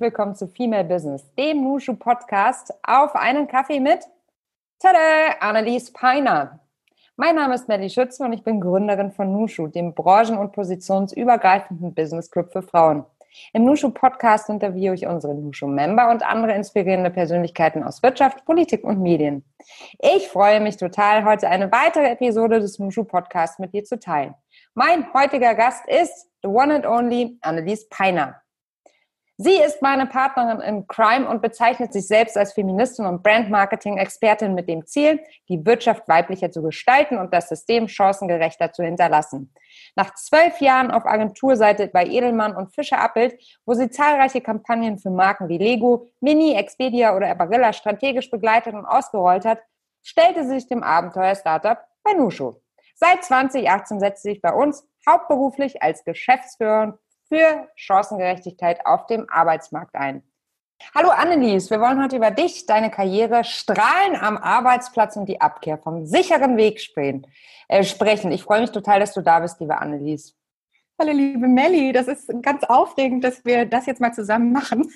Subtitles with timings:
[0.00, 4.00] herzlich willkommen zu Female Business, dem Nushu Podcast auf einen Kaffee mit
[4.78, 4.98] Tada,
[5.40, 6.60] Annelies Peiner.
[7.16, 11.92] Mein Name ist Melly Schütze und ich bin Gründerin von Nushu, dem branchen- und positionsübergreifenden
[11.92, 13.04] Business Club für Frauen.
[13.52, 18.84] Im Nushu Podcast interviewe ich unsere Nushu Member und andere inspirierende Persönlichkeiten aus Wirtschaft, Politik
[18.84, 19.44] und Medien.
[19.98, 24.34] Ich freue mich total, heute eine weitere Episode des Nushu Podcasts mit dir zu teilen.
[24.72, 28.40] Mein heutiger Gast ist the one and only Annelies Peiner.
[29.42, 34.68] Sie ist meine Partnerin in Crime und bezeichnet sich selbst als Feministin und Brandmarketing-Expertin mit
[34.68, 35.18] dem Ziel,
[35.48, 39.50] die Wirtschaft weiblicher zu gestalten und das System chancengerechter zu hinterlassen.
[39.96, 45.08] Nach zwölf Jahren auf Agenturseite bei Edelmann und Fischer Appelt, wo sie zahlreiche Kampagnen für
[45.08, 49.60] Marken wie Lego, Mini, Expedia oder Barilla strategisch begleitet und ausgerollt hat,
[50.02, 52.56] stellte sie sich dem Abenteuer-Startup bei Nushu.
[52.94, 56.98] Seit 2018 setzt sie sich bei uns hauptberuflich als Geschäftsführerin
[57.30, 60.22] für Chancengerechtigkeit auf dem Arbeitsmarkt ein.
[60.94, 65.78] Hallo Annelies, wir wollen heute über dich, deine Karriere, Strahlen am Arbeitsplatz und die Abkehr
[65.78, 66.80] vom sicheren Weg
[67.68, 68.32] äh, sprechen.
[68.32, 70.34] Ich freue mich total, dass du da bist, liebe Annelies.
[70.98, 74.90] Hallo liebe Melli, das ist ganz aufregend, dass wir das jetzt mal zusammen machen.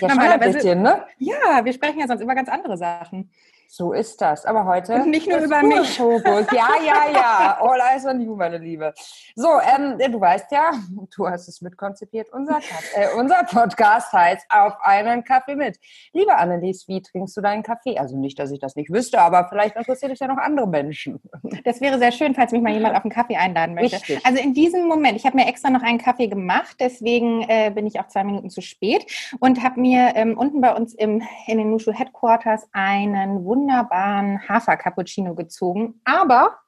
[0.00, 1.04] Ja, schon ein bisschen, ne?
[1.18, 3.30] Ja, wir sprechen ja sonst über ganz andere Sachen.
[3.68, 4.46] So ist das.
[4.46, 4.94] Aber heute.
[4.94, 5.96] Und nicht nur über mich.
[5.96, 6.46] Fokus.
[6.54, 7.58] Ja, ja, ja.
[7.60, 8.94] All eyes on you, meine Liebe.
[9.34, 10.72] So, ähm, du weißt ja,
[11.16, 12.28] du hast es mitkonzipiert.
[12.32, 12.58] Unser,
[12.94, 15.78] äh, unser Podcast heißt Auf einen Kaffee mit.
[16.12, 17.98] Liebe Annelies, wie trinkst du deinen Kaffee?
[17.98, 21.20] Also nicht, dass ich das nicht wüsste, aber vielleicht interessiert dich ja noch andere Menschen.
[21.64, 23.96] Das wäre sehr schön, falls mich mal jemand auf einen Kaffee einladen möchte.
[23.96, 24.24] Richtig.
[24.24, 27.86] Also in diesem Moment, ich habe mir extra noch einen Kaffee gemacht, deswegen äh, bin
[27.86, 29.06] ich auch zwei Minuten zu spät
[29.40, 34.46] und habe mir ähm, unten bei uns im, in den Nushu Headquarters einen wunderbaren wunderbaren
[34.48, 36.00] Hafer-Cappuccino gezogen.
[36.04, 36.58] Aber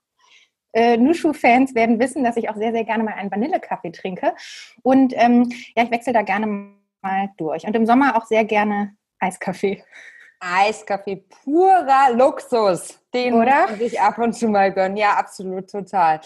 [0.73, 4.35] äh, Nushu-Fans werden wissen, dass ich auch sehr, sehr gerne mal einen Vanillekaffee trinke.
[4.83, 6.47] Und ähm, ja, ich wechsle da gerne
[7.03, 7.67] mal durch.
[7.67, 9.83] Und im Sommer auch sehr gerne Eiskaffee.
[10.39, 13.71] Eiskaffee, purer Luxus, den Oder?
[13.71, 14.99] muss ich ab und zu mal gönnen.
[14.99, 16.21] Ja, absolut, total.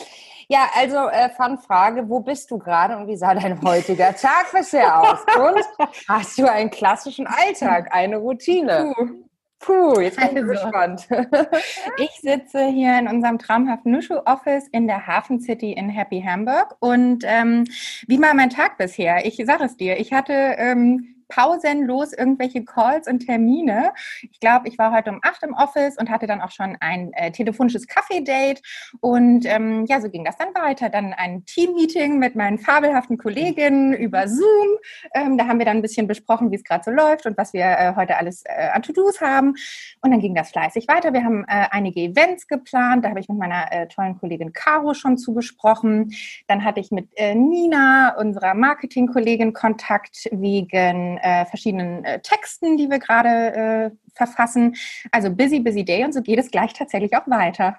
[0.49, 5.01] Ja, also äh, Fun-Frage, wo bist du gerade und wie sah dein heutiger Tag bisher
[5.01, 5.21] aus?
[5.39, 5.65] Und
[6.09, 8.93] hast du einen klassischen Alltag, eine Routine?
[8.97, 9.30] Puh.
[9.61, 11.09] Puh, jetzt bin ich also, gespannt.
[11.99, 16.77] ich sitze hier in unserem traumhaften Nushu-Office in der Hafen City in Happy Hamburg.
[16.81, 17.65] Und ähm,
[18.07, 19.27] wie war mein Tag bisher?
[19.27, 23.93] Ich sage es dir, ich hatte ähm, pausenlos irgendwelche Calls und Termine.
[24.31, 27.13] Ich glaube, ich war heute um acht im Office und hatte dann auch schon ein
[27.15, 28.61] äh, telefonisches Kaffee-Date.
[29.01, 30.91] Und ähm, ja, so ging das dann weiter.
[30.91, 34.69] Dann ein Team-Meeting mit meinen fabelhaften Kolleginnen über Zoom.
[35.15, 37.53] Ähm, da haben wir dann ein bisschen besprochen, wie es gerade so läuft und was
[37.53, 39.55] wir äh, heute alles äh, an To-Dos haben.
[40.03, 41.13] Und dann ging das fleißig weiter.
[41.13, 43.05] Wir haben äh, einige Events geplant.
[43.05, 46.13] Da habe ich mit meiner äh, tollen Kollegin Caro schon zugesprochen.
[46.49, 52.91] Dann hatte ich mit äh, Nina, unserer Marketing-Kollegin, Kontakt wegen äh, verschiedenen äh, Texten, die
[52.91, 54.77] wir gerade äh, verfassen.
[55.13, 57.77] Also busy, busy day und so geht es gleich tatsächlich auch weiter.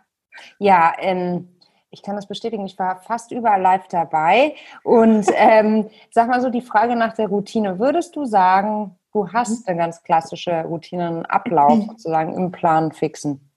[0.59, 1.47] Ja, ähm,
[1.89, 4.55] ich kann das bestätigen, ich war fast überall live dabei.
[4.83, 7.79] Und ähm, sag mal so die Frage nach der Routine.
[7.79, 9.63] Würdest du sagen, du hast mhm.
[9.67, 13.50] eine ganz klassische Routine, einen Ablauf sozusagen im Plan fixen?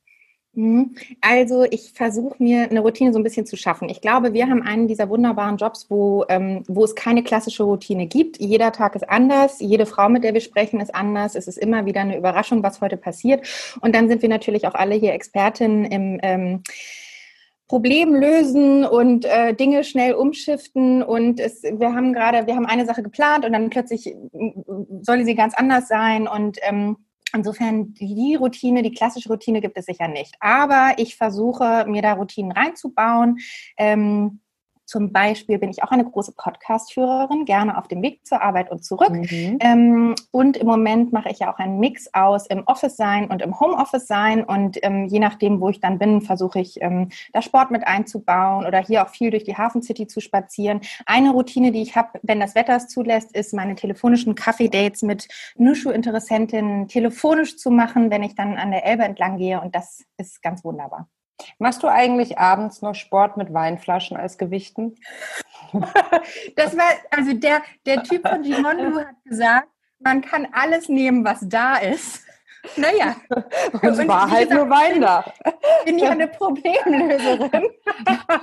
[0.55, 0.95] Mhm.
[1.21, 3.89] Also ich versuche mir eine Routine so ein bisschen zu schaffen.
[3.89, 8.07] Ich glaube, wir haben einen dieser wunderbaren Jobs, wo, ähm, wo es keine klassische Routine
[8.07, 8.39] gibt.
[8.41, 11.35] Jeder Tag ist anders, jede Frau, mit der wir sprechen, ist anders.
[11.35, 13.47] Es ist immer wieder eine Überraschung, was heute passiert.
[13.81, 16.63] Und dann sind wir natürlich auch alle hier Expertinnen im ähm,
[17.67, 22.85] Problem lösen und äh, Dinge schnell umschiften und es, wir haben gerade, wir haben eine
[22.85, 24.15] Sache geplant und dann plötzlich
[25.01, 26.99] soll sie ganz anders sein und ähm,
[27.35, 30.37] Insofern die Routine, die klassische Routine gibt es sicher nicht.
[30.41, 33.39] Aber ich versuche, mir da Routinen reinzubauen.
[33.77, 34.41] Ähm,
[34.87, 38.85] zum Beispiel bin ich auch eine große Podcast-Führerin, gerne auf dem Weg zur Arbeit und
[38.85, 39.11] zurück.
[39.11, 39.59] Mhm.
[39.61, 43.43] Ähm, und im Moment mache ich ja auch einen Mix aus im Office sein und
[43.43, 44.45] im Homeoffice sein.
[44.45, 48.67] Und ähm, je nachdem, wo ich dann bin, versuche ich ähm, da Sport mit einzubauen
[48.67, 50.81] oder hier auch viel durch die Hafen City zu spazieren.
[51.07, 55.29] Eine Routine, die ich habe, wenn das Wetter es zulässt, ist meine telefonischen Kaffee-Dates mit
[55.57, 59.61] Nushu-Interessentinnen telefonisch zu machen, wenn ich dann an der Elbe entlang gehe.
[59.61, 61.09] Und das ist ganz wunderbar.
[61.59, 64.97] Machst du eigentlich abends noch Sport mit Weinflaschen als Gewichten?
[66.57, 69.69] das war, also der, der Typ von Gimondo hat gesagt,
[70.01, 72.23] man kann alles nehmen, was da ist.
[72.77, 73.17] Naja.
[73.73, 75.23] Und es war halt gesagt, nur Wein da.
[75.81, 77.69] Ich bin ja eine Problemlöserin.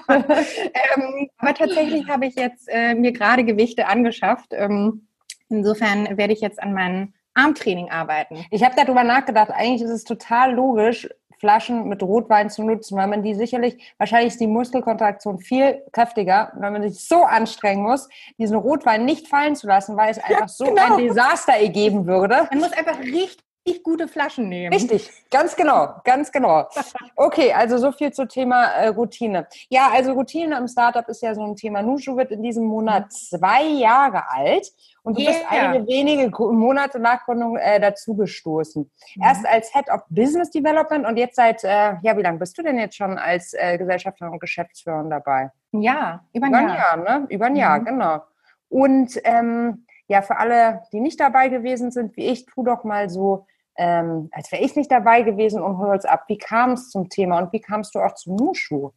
[0.10, 4.50] ähm, aber tatsächlich habe ich jetzt äh, mir gerade Gewichte angeschafft.
[4.52, 5.08] Ähm,
[5.50, 8.46] insofern werde ich jetzt an meinem Armtraining arbeiten.
[8.52, 11.10] Ich habe darüber nachgedacht, eigentlich ist es total logisch,
[11.42, 16.54] Flaschen mit Rotwein zu nutzen, weil man die sicherlich, wahrscheinlich ist die Muskelkontraktion viel kräftiger,
[16.56, 18.08] weil man sich so anstrengen muss,
[18.38, 20.94] diesen Rotwein nicht fallen zu lassen, weil es einfach so genau.
[20.94, 22.48] ein Desaster ergeben würde.
[22.52, 23.40] Man muss einfach richtig
[23.84, 24.74] gute Flaschen nehmen.
[24.74, 26.68] Richtig, ganz genau, ganz genau.
[27.16, 29.48] Okay, also so viel zum Thema äh, Routine.
[29.70, 31.82] Ja, also Routine im Startup ist ja so ein Thema.
[31.82, 33.10] Nushu wird in diesem Monat mhm.
[33.12, 34.72] zwei Jahre alt
[35.04, 35.32] und du yeah.
[35.32, 38.90] bist einige wenige Monate nach Gründung äh, dazugestoßen.
[39.16, 39.24] Mhm.
[39.24, 42.64] Erst als Head of Business Development und jetzt seit, äh, ja, wie lange bist du
[42.64, 45.52] denn jetzt schon als äh, Gesellschafterin und Geschäftsführerin dabei?
[45.72, 46.78] Ja, über ein, über ein Jahr.
[46.78, 46.98] Jahr.
[47.20, 47.28] ne?
[47.30, 47.60] Über ein mhm.
[47.60, 48.22] Jahr, genau.
[48.70, 53.10] Und ähm, ja, für alle, die nicht dabei gewesen sind, wie ich, tu doch mal
[53.10, 53.46] so
[53.82, 56.26] ähm, als wäre ich nicht dabei gewesen und hol uns ab.
[56.28, 58.92] Wie kam es zum Thema und wie kamst du auch zum Nushu?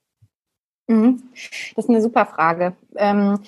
[0.89, 1.23] Mhm.
[1.75, 2.77] Das ist eine super Frage.
[2.97, 3.41] Ähm,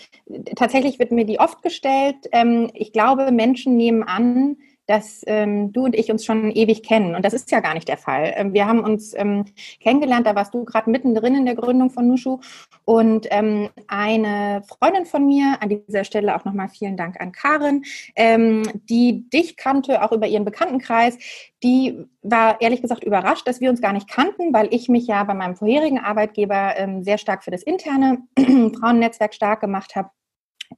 [0.56, 2.16] tatsächlich wird mir die oft gestellt.
[2.32, 4.56] Ähm, ich glaube, Menschen nehmen an,
[4.86, 7.14] dass ähm, du und ich uns schon ewig kennen.
[7.14, 8.32] Und das ist ja gar nicht der Fall.
[8.36, 9.44] Ähm, wir haben uns ähm,
[9.80, 12.40] kennengelernt, da warst du gerade mittendrin in der Gründung von Nushu.
[12.84, 17.84] Und ähm, eine Freundin von mir, an dieser Stelle auch nochmal vielen Dank an Karin,
[18.14, 21.18] ähm, die dich kannte, auch über ihren Bekanntenkreis,
[21.62, 25.24] die war ehrlich gesagt überrascht, dass wir uns gar nicht kannten, weil ich mich ja
[25.24, 30.10] bei meinem vorherigen Arbeitgeber ähm, sehr stark für das interne Frauennetzwerk stark gemacht habe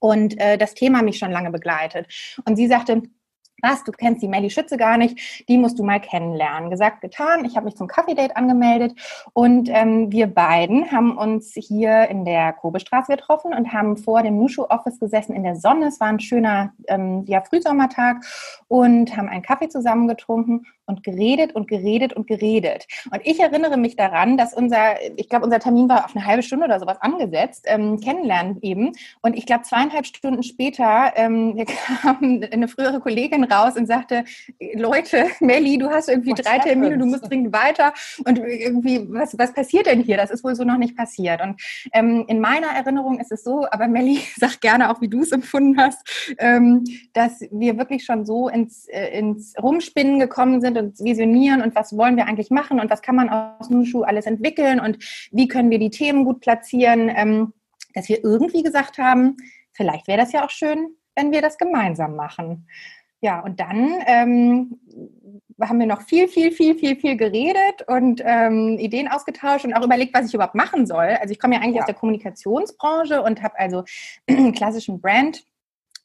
[0.00, 2.06] und äh, das Thema mich schon lange begleitet.
[2.44, 3.02] Und sie sagte,
[3.62, 6.70] was, du kennst die Melly Schütze gar nicht, die musst du mal kennenlernen.
[6.70, 8.94] Gesagt, getan, ich habe mich zum Kaffee-Date angemeldet
[9.32, 14.38] und ähm, wir beiden haben uns hier in der Kobestraße getroffen und haben vor dem
[14.38, 15.86] Nushu-Office gesessen in der Sonne.
[15.86, 18.24] Es war ein schöner ähm, ja, Frühsommertag
[18.68, 22.86] und haben einen Kaffee zusammen getrunken und geredet und geredet und geredet.
[23.12, 26.42] Und ich erinnere mich daran, dass unser, ich glaube, unser Termin war auf eine halbe
[26.42, 28.92] Stunde oder sowas angesetzt, ähm, kennenlernen eben.
[29.20, 31.62] Und ich glaube, zweieinhalb Stunden später ähm,
[32.02, 34.24] kam eine frühere Kollegin raus und sagte,
[34.74, 36.58] Leute, Melli, du hast irgendwie What drei?
[36.58, 37.92] Termine, du musst dringend weiter.
[38.24, 40.16] Und irgendwie, was, was passiert denn hier?
[40.16, 41.40] Das ist wohl so noch nicht passiert.
[41.40, 41.60] Und
[41.92, 45.32] ähm, in meiner Erinnerung ist es so, aber Melli, sag gerne auch, wie du es
[45.32, 50.98] empfunden hast, ähm, dass wir wirklich schon so ins, äh, ins Rumspinnen gekommen sind und
[51.00, 54.80] visionieren und was wollen wir eigentlich machen und was kann man aus Nushu alles entwickeln
[54.80, 54.98] und
[55.32, 57.52] wie können wir die Themen gut platzieren, ähm,
[57.94, 59.36] dass wir irgendwie gesagt haben,
[59.72, 62.68] vielleicht wäre das ja auch schön, wenn wir das gemeinsam machen.
[63.20, 64.78] Ja, und dann ähm,
[65.60, 69.84] haben wir noch viel, viel, viel, viel, viel geredet und ähm, Ideen ausgetauscht und auch
[69.84, 71.16] überlegt, was ich überhaupt machen soll.
[71.20, 71.82] Also ich komme ja eigentlich ja.
[71.82, 73.82] aus der Kommunikationsbranche und habe also
[74.28, 75.44] einen klassischen Brand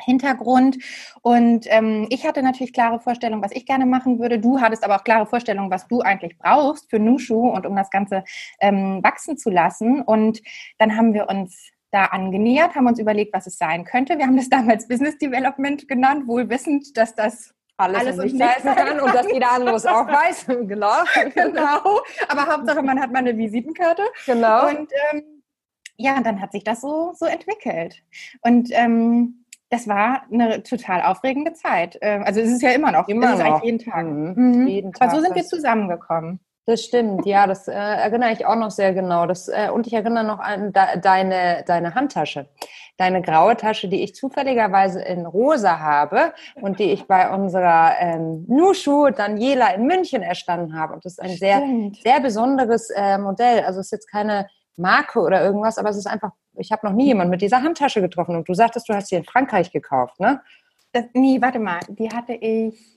[0.06, 0.78] Hintergrund.
[1.22, 4.40] Und ähm, ich hatte natürlich klare Vorstellungen, was ich gerne machen würde.
[4.40, 7.90] Du hattest aber auch klare Vorstellungen, was du eigentlich brauchst für Nushu und um das
[7.90, 8.24] Ganze
[8.60, 10.02] ähm, wachsen zu lassen.
[10.02, 10.42] Und
[10.78, 14.18] dann haben wir uns da angenähert, haben uns überlegt, was es sein könnte.
[14.18, 18.42] Wir haben das damals Business Development genannt, wohl wissend, dass das alles, alles und nichts
[18.42, 20.46] heißen kann und dass jeder andere es auch weiß.
[20.48, 21.04] genau.
[21.34, 22.02] genau.
[22.28, 24.04] Aber Hauptsache, man hat mal eine Visitenkarte.
[24.26, 24.68] Genau.
[24.68, 25.44] Und ähm,
[25.98, 28.04] ja, dann hat sich das so, so entwickelt.
[28.42, 31.98] Und ähm, das war eine total aufregende Zeit.
[32.02, 33.64] Ähm, also es ist ja immer noch, immer noch.
[33.64, 34.06] jeden Tag.
[34.06, 34.34] Mhm.
[34.36, 34.68] Mhm.
[34.68, 35.10] Jeden Tag.
[35.10, 36.40] Aber so sind wir zusammengekommen.
[36.66, 39.26] Das stimmt, ja, das äh, erinnere ich auch noch sehr genau.
[39.26, 42.48] Das, äh, und ich erinnere noch an de deine, deine Handtasche,
[42.98, 48.46] deine graue Tasche, die ich zufälligerweise in rosa habe und die ich bei unserer ähm,
[48.48, 50.94] Nushu Daniela in München erstanden habe.
[50.94, 51.62] Und das ist ein sehr,
[52.02, 53.66] sehr besonderes äh, Modell.
[53.66, 56.94] Also es ist jetzt keine Marke oder irgendwas, aber es ist einfach ich habe noch
[56.94, 58.36] nie jemanden mit dieser Handtasche getroffen.
[58.36, 60.42] Und du sagtest, du hast sie in Frankreich gekauft, ne?
[60.92, 61.80] Das, nee, warte mal.
[61.90, 62.93] Die hatte ich.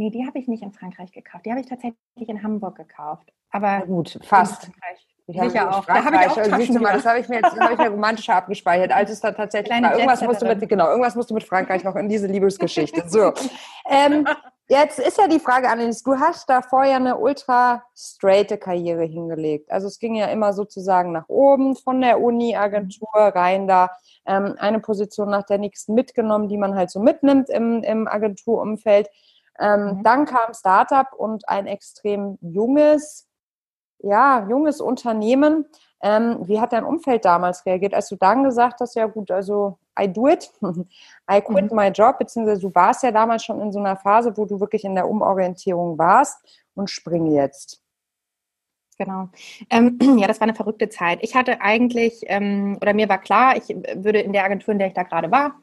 [0.00, 1.44] Nee, die habe ich nicht in Frankreich gekauft.
[1.44, 3.30] Die habe ich tatsächlich in Hamburg gekauft.
[3.50, 4.70] Aber gut, fast.
[5.26, 5.84] Ich Sicher auch.
[5.84, 8.34] Da habe ich auch Taschen mal, das habe ich mir jetzt hab ich mir romantischer
[8.34, 9.92] abgespeichert, als es dann tatsächlich war.
[9.92, 13.04] Irgendwas musst, du mit, genau, irgendwas musst du mit Frankreich noch in diese Liebesgeschichte.
[13.08, 13.34] So.
[13.90, 14.26] ähm,
[14.70, 19.68] Jetzt ist ja die Frage, Annelies, du hast da vorher eine ultra straighte Karriere hingelegt.
[19.68, 23.90] Also es ging ja immer sozusagen nach oben von der Uni, Agentur rein da,
[24.26, 29.08] ähm, eine Position nach der nächsten mitgenommen, die man halt so mitnimmt im, im Agenturumfeld.
[29.60, 30.02] Ähm, mhm.
[30.02, 33.28] Dann kam Startup und ein extrem junges,
[33.98, 35.66] ja, junges Unternehmen.
[36.02, 39.78] Ähm, wie hat dein Umfeld damals reagiert, als du dann gesagt hast, ja gut, also
[40.00, 40.50] I do it,
[41.30, 41.76] I quit mhm.
[41.76, 44.84] my job, beziehungsweise du warst ja damals schon in so einer Phase, wo du wirklich
[44.84, 46.38] in der Umorientierung warst
[46.74, 47.82] und spring jetzt.
[48.96, 49.28] Genau.
[49.70, 51.18] Ähm, ja, das war eine verrückte Zeit.
[51.22, 54.88] Ich hatte eigentlich, ähm, oder mir war klar, ich würde in der Agentur, in der
[54.88, 55.54] ich da gerade war,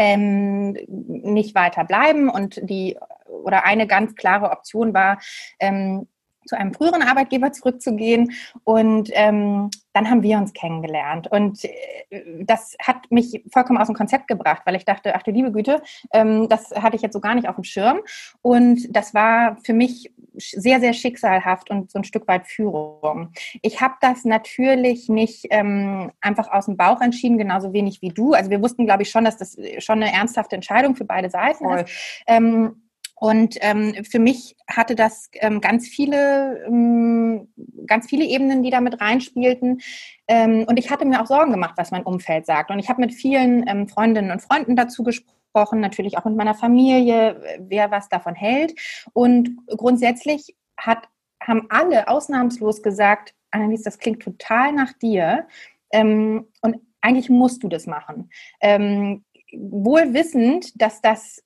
[0.00, 2.30] ähm, nicht weiter bleiben.
[2.30, 5.18] Und die oder eine ganz klare Option war,
[5.60, 6.08] ähm,
[6.50, 8.32] zu einem früheren Arbeitgeber zurückzugehen.
[8.64, 11.28] Und ähm, dann haben wir uns kennengelernt.
[11.30, 15.30] Und äh, das hat mich vollkommen aus dem Konzept gebracht, weil ich dachte, ach du
[15.30, 15.80] liebe Güte,
[16.12, 18.00] ähm, das hatte ich jetzt so gar nicht auf dem Schirm.
[18.42, 23.32] Und das war für mich sehr, sehr schicksalhaft und so ein Stück weit Führung.
[23.62, 28.32] Ich habe das natürlich nicht ähm, einfach aus dem Bauch entschieden, genauso wenig wie du.
[28.32, 31.64] Also wir wussten, glaube ich, schon, dass das schon eine ernsthafte Entscheidung für beide Seiten
[31.64, 31.80] Voll.
[31.80, 32.22] ist.
[32.26, 32.89] Ähm,
[33.20, 37.52] und ähm, für mich hatte das ähm, ganz viele, ähm,
[37.86, 39.82] ganz viele Ebenen, die da mit reinspielten.
[40.26, 42.70] Ähm, und ich hatte mir auch Sorgen gemacht, was mein Umfeld sagt.
[42.70, 46.54] Und ich habe mit vielen ähm, Freundinnen und Freunden dazu gesprochen, natürlich auch mit meiner
[46.54, 48.72] Familie, wer was davon hält.
[49.12, 51.06] Und grundsätzlich hat,
[51.42, 55.46] haben alle ausnahmslos gesagt, Annelies, das klingt total nach dir.
[55.92, 58.30] Ähm, und eigentlich musst du das machen.
[58.62, 61.42] Ähm, wohl wissend, dass das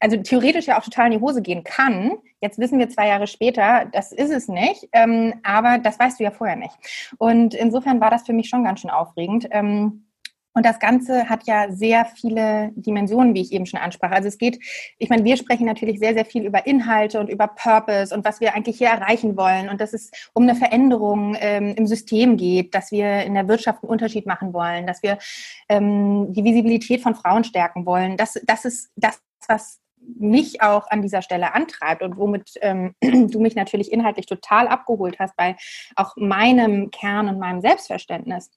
[0.00, 2.18] also theoretisch ja auch total in die Hose gehen kann.
[2.40, 6.24] Jetzt wissen wir zwei Jahre später, das ist es nicht, ähm, aber das weißt du
[6.24, 6.74] ja vorher nicht.
[7.18, 9.48] Und insofern war das für mich schon ganz schön aufregend.
[9.50, 10.07] Ähm,
[10.58, 14.10] und das Ganze hat ja sehr viele Dimensionen, wie ich eben schon ansprach.
[14.10, 14.58] Also es geht,
[14.98, 18.40] ich meine, wir sprechen natürlich sehr, sehr viel über Inhalte und über Purpose und was
[18.40, 22.74] wir eigentlich hier erreichen wollen und dass es um eine Veränderung ähm, im System geht,
[22.74, 25.18] dass wir in der Wirtschaft einen Unterschied machen wollen, dass wir
[25.68, 28.16] ähm, die Visibilität von Frauen stärken wollen.
[28.16, 33.38] Das, das ist das, was mich auch an dieser Stelle antreibt und womit ähm, du
[33.38, 35.54] mich natürlich inhaltlich total abgeholt hast bei
[35.94, 38.50] auch meinem Kern und meinem Selbstverständnis.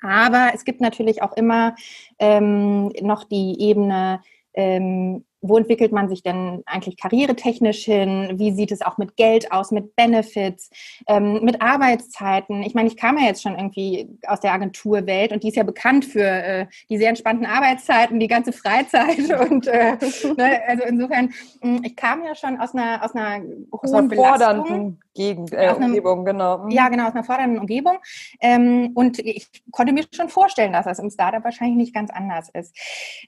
[0.00, 1.74] Aber es gibt natürlich auch immer
[2.18, 4.22] ähm, noch die Ebene,
[4.54, 8.32] ähm, wo entwickelt man sich denn eigentlich karrieretechnisch hin?
[8.34, 10.70] Wie sieht es auch mit Geld aus, mit Benefits,
[11.06, 12.62] ähm, mit Arbeitszeiten?
[12.62, 15.62] Ich meine, ich kam ja jetzt schon irgendwie aus der Agenturwelt und die ist ja
[15.62, 19.18] bekannt für äh, die sehr entspannten Arbeitszeiten, die ganze Freizeit
[19.50, 19.96] und äh,
[20.36, 25.00] ne, also insofern, hm, ich kam ja schon aus einer aus einer aus einer fordernden
[25.14, 26.58] Gegend, äh, einem, Umgebung, genau.
[26.58, 26.70] Mhm.
[26.70, 27.98] Ja, genau, aus einer fordernden Umgebung
[28.40, 32.48] ähm, und ich konnte mir schon vorstellen, dass das im Startup wahrscheinlich nicht ganz anders
[32.50, 32.76] ist.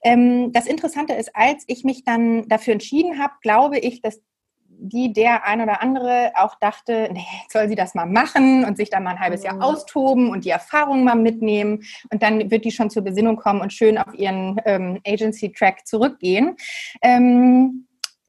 [0.03, 4.21] Ähm, das Interessante ist, als ich mich dann dafür entschieden habe, glaube ich, dass
[4.83, 8.89] die der ein oder andere auch dachte, nee, soll sie das mal machen und sich
[8.89, 9.63] dann mal ein halbes Jahr mhm.
[9.63, 13.73] austoben und die Erfahrungen mal mitnehmen und dann wird die schon zur Besinnung kommen und
[13.73, 16.57] schön auf ihren ähm, Agency-Track zurückgehen.
[17.03, 17.87] Ähm,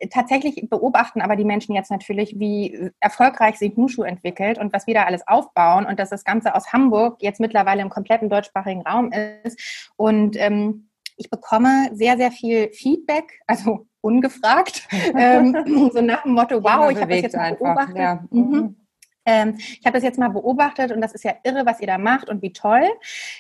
[0.10, 4.94] tatsächlich beobachten aber die Menschen jetzt natürlich, wie erfolgreich sich Nushu entwickelt und was wir
[4.94, 9.12] da alles aufbauen und dass das Ganze aus Hamburg jetzt mittlerweile im kompletten deutschsprachigen Raum
[9.12, 9.94] ist.
[9.96, 10.90] Und ähm,
[11.22, 15.56] ich bekomme sehr, sehr viel Feedback, also ungefragt, ähm,
[15.94, 17.98] so nach dem Motto, wow, ich habe das jetzt einfach, beobachtet.
[17.98, 18.24] Ja.
[18.32, 18.42] Mhm.
[18.42, 18.76] mhm.
[19.24, 22.00] Ähm, ich habe das jetzt mal beobachtet und das ist ja irre, was ihr da
[22.00, 22.90] macht und wie toll.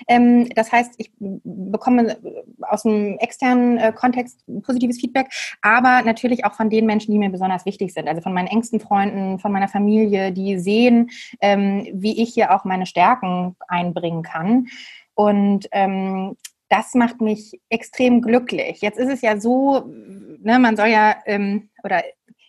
[0.08, 2.18] Ähm, das heißt, ich bekomme
[2.62, 5.28] aus dem externen äh, Kontext positives Feedback,
[5.64, 8.08] aber natürlich auch von den Menschen, die mir besonders wichtig sind.
[8.08, 11.10] Also von meinen engsten Freunden, von meiner Familie, die sehen,
[11.42, 14.68] ähm, wie ich hier auch meine Stärken einbringen kann.
[15.16, 16.38] Und ähm,
[16.72, 18.82] das macht mich extrem glücklich.
[18.82, 22.02] Jetzt ist es ja so, ne, man soll ja, ähm, oder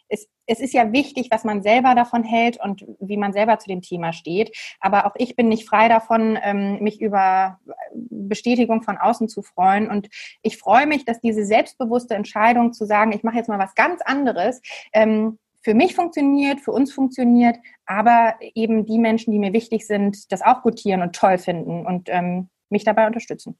[0.09, 3.69] es, es ist ja wichtig, was man selber davon hält und wie man selber zu
[3.69, 4.57] dem Thema steht.
[4.79, 7.59] Aber auch ich bin nicht frei davon, ähm, mich über
[7.93, 9.91] Bestätigung von außen zu freuen.
[9.91, 10.09] Und
[10.43, 14.03] ich freue mich, dass diese selbstbewusste Entscheidung zu sagen, ich mache jetzt mal was ganz
[14.03, 14.63] anderes,
[14.93, 20.31] ähm, für mich funktioniert, für uns funktioniert, aber eben die Menschen, die mir wichtig sind,
[20.31, 23.59] das auch gutieren und toll finden und ähm, mich dabei unterstützen.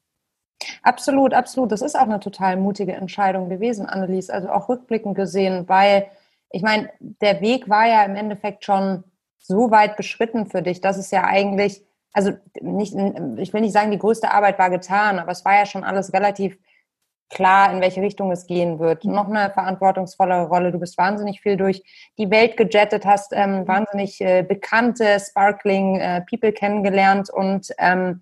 [0.81, 1.71] Absolut, absolut.
[1.71, 4.29] Das ist auch eine total mutige Entscheidung gewesen, Annelies.
[4.29, 6.07] Also auch rückblickend gesehen, weil
[6.49, 9.03] ich meine, der Weg war ja im Endeffekt schon
[9.39, 12.95] so weit beschritten für dich, dass es ja eigentlich, also nicht,
[13.37, 16.13] ich will nicht sagen, die größte Arbeit war getan, aber es war ja schon alles
[16.13, 16.57] relativ
[17.29, 19.03] klar, in welche Richtung es gehen wird.
[19.05, 20.71] Noch eine verantwortungsvollere Rolle.
[20.71, 21.83] Du bist wahnsinnig viel durch
[22.17, 28.21] die Welt gejettet, hast ähm, wahnsinnig äh, bekannte, sparkling äh, People kennengelernt und ähm,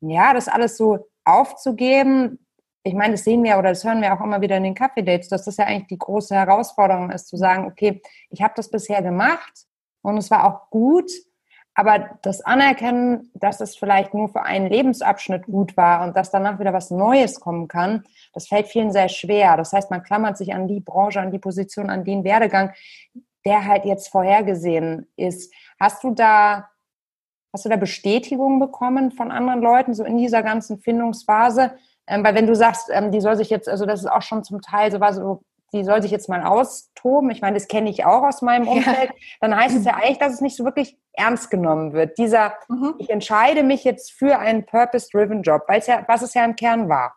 [0.00, 2.38] ja, das alles so aufzugeben,
[2.82, 5.28] ich meine, das sehen wir oder das hören wir auch immer wieder in den Kaffee-Dates,
[5.28, 9.02] dass das ja eigentlich die große Herausforderung ist, zu sagen, okay, ich habe das bisher
[9.02, 9.66] gemacht
[10.02, 11.10] und es war auch gut,
[11.74, 16.58] aber das Anerkennen, dass es vielleicht nur für einen Lebensabschnitt gut war und dass danach
[16.60, 19.56] wieder was Neues kommen kann, das fällt vielen sehr schwer.
[19.56, 22.72] Das heißt, man klammert sich an die Branche, an die Position, an den Werdegang,
[23.44, 25.52] der halt jetzt vorhergesehen ist.
[25.78, 26.70] Hast du da
[27.52, 31.72] Hast du da Bestätigung bekommen von anderen Leuten, so in dieser ganzen Findungsphase?
[32.06, 34.44] Ähm, weil wenn du sagst, ähm, die soll sich jetzt, also das ist auch schon
[34.44, 37.90] zum Teil so was, so, die soll sich jetzt mal austoben, ich meine, das kenne
[37.90, 39.16] ich auch aus meinem Umfeld, ja.
[39.40, 42.18] dann heißt es ja eigentlich, dass es nicht so wirklich ernst genommen wird.
[42.18, 42.94] Dieser, mhm.
[42.98, 46.56] ich entscheide mich jetzt für einen purpose-driven Job, weil es ja, was es ja im
[46.56, 47.14] Kern war.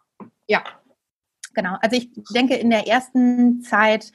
[0.48, 0.64] Ja,
[1.54, 1.76] genau.
[1.82, 4.12] Also ich denke, in der ersten Zeit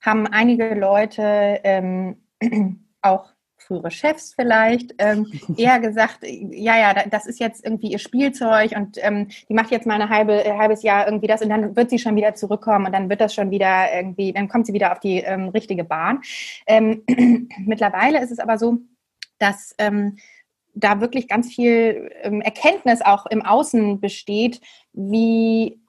[0.00, 2.22] haben einige Leute ähm,
[3.02, 3.30] auch
[3.66, 8.98] frühere Chefs vielleicht, ähm, eher gesagt, ja, ja, das ist jetzt irgendwie ihr Spielzeug und
[9.02, 11.90] ähm, die macht jetzt mal ein halbe, äh, halbes Jahr irgendwie das und dann wird
[11.90, 14.92] sie schon wieder zurückkommen und dann wird das schon wieder irgendwie, dann kommt sie wieder
[14.92, 16.20] auf die ähm, richtige Bahn.
[16.66, 17.02] Ähm,
[17.58, 18.78] mittlerweile ist es aber so,
[19.38, 20.16] dass ähm,
[20.74, 24.60] da wirklich ganz viel ähm, Erkenntnis auch im Außen besteht,
[24.92, 25.80] wie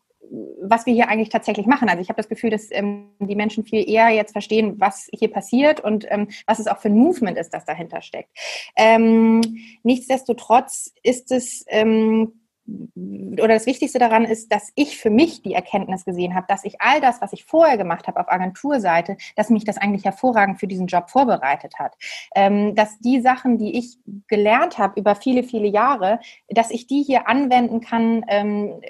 [0.62, 1.90] was wir hier eigentlich tatsächlich machen.
[1.90, 5.32] Also ich habe das Gefühl, dass ähm, die Menschen viel eher jetzt verstehen, was hier
[5.32, 8.30] passiert und ähm, was es auch für ein Movement ist, das dahinter steckt.
[8.76, 9.42] Ähm,
[9.84, 12.34] nichtsdestotrotz ist es ähm,
[12.68, 16.82] oder das Wichtigste daran ist, dass ich für mich die Erkenntnis gesehen habe, dass ich
[16.82, 20.68] all das, was ich vorher gemacht habe auf Agenturseite, dass mich das eigentlich hervorragend für
[20.68, 21.96] diesen Job vorbereitet hat.
[22.36, 26.20] Ähm, dass die Sachen, die ich gelernt habe über viele, viele Jahre,
[26.50, 28.82] dass ich die hier anwenden kann, ähm,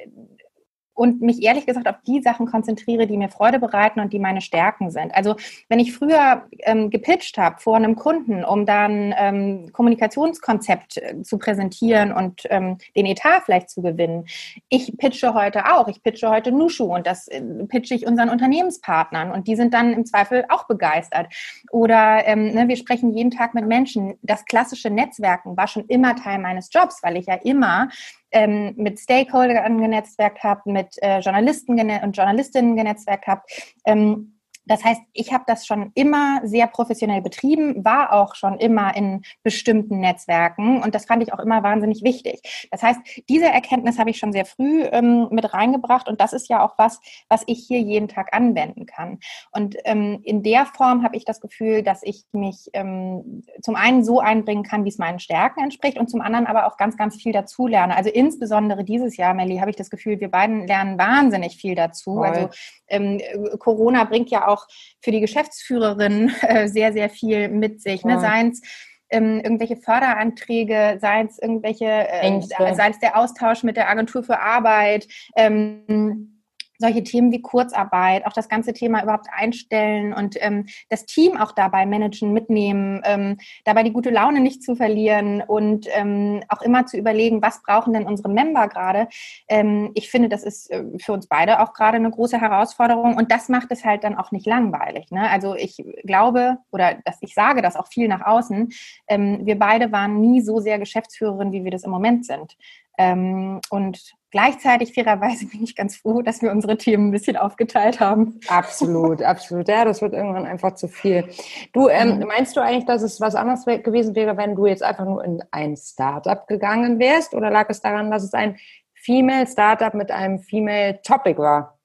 [0.97, 4.41] und mich ehrlich gesagt auf die Sachen konzentriere, die mir Freude bereiten und die meine
[4.41, 5.13] Stärken sind.
[5.13, 5.35] Also
[5.69, 11.37] wenn ich früher ähm, gepitcht habe vor einem Kunden, um dann ähm, Kommunikationskonzept äh, zu
[11.37, 14.25] präsentieren und ähm, den Etat vielleicht zu gewinnen,
[14.69, 15.87] ich pitche heute auch.
[15.87, 19.93] Ich pitche heute Nushu und das äh, pitche ich unseren Unternehmenspartnern und die sind dann
[19.93, 21.27] im Zweifel auch begeistert.
[21.69, 24.15] Oder ähm, ne, wir sprechen jeden Tag mit Menschen.
[24.23, 27.89] Das klassische Netzwerken war schon immer Teil meines Jobs, weil ich ja immer
[28.31, 33.41] ähm, mit Stakeholdern genetzwerkt habe, mit äh, Journalisten und Journalistinnen genetzwerkt habe.
[33.85, 34.36] Ähm,
[34.67, 39.23] das heißt, ich habe das schon immer sehr professionell betrieben, war auch schon immer in
[39.43, 42.67] bestimmten Netzwerken und das fand ich auch immer wahnsinnig wichtig.
[42.71, 46.49] Das heißt, diese Erkenntnis habe ich schon sehr früh ähm, mit reingebracht und das ist
[46.49, 49.19] ja auch was, was ich hier jeden Tag anwenden kann.
[49.51, 54.03] Und ähm, in der Form habe ich das Gefühl, dass ich mich ähm, zum einen
[54.03, 57.15] so einbringen kann, wie es meinen Stärken entspricht und zum anderen aber auch ganz, ganz
[57.15, 57.95] viel dazu lerne.
[57.95, 62.15] Also insbesondere dieses Jahr, Melly, habe ich das Gefühl, wir beiden lernen wahnsinnig viel dazu.
[62.15, 62.49] Voll.
[62.89, 64.56] Also Corona bringt ja auch
[65.01, 68.03] für die Geschäftsführerin äh, sehr, sehr viel mit sich.
[68.05, 68.19] Ne?
[68.19, 68.61] Seien es
[69.09, 72.41] ähm, irgendwelche Förderanträge, seien es irgendwelche, äh,
[72.73, 76.36] sei es der Austausch mit der Agentur für Arbeit, ähm,
[76.77, 81.51] solche Themen wie Kurzarbeit, auch das ganze Thema überhaupt einstellen und ähm, das Team auch
[81.51, 86.85] dabei managen, mitnehmen, ähm, dabei die gute Laune nicht zu verlieren und ähm, auch immer
[86.85, 89.07] zu überlegen, was brauchen denn unsere Member gerade.
[89.47, 93.31] Ähm, ich finde, das ist äh, für uns beide auch gerade eine große Herausforderung und
[93.31, 95.11] das macht es halt dann auch nicht langweilig.
[95.11, 95.29] Ne?
[95.29, 98.69] Also ich glaube oder dass ich sage das auch viel nach außen,
[99.07, 102.55] ähm, wir beide waren nie so sehr Geschäftsführerin, wie wir das im Moment sind.
[102.97, 107.99] Ähm, und gleichzeitig fairerweise bin ich ganz froh, dass wir unsere Themen ein bisschen aufgeteilt
[107.99, 108.39] haben.
[108.47, 109.67] Absolut, absolut.
[109.67, 111.27] Ja, das wird irgendwann einfach zu viel.
[111.73, 112.27] Du, ähm, mhm.
[112.27, 115.43] meinst du eigentlich, dass es was anderes gewesen wäre, wenn du jetzt einfach nur in
[115.51, 117.33] ein Startup gegangen wärst?
[117.33, 118.57] Oder lag es daran, dass es ein
[118.93, 121.76] Female Startup mit einem Female Topic war?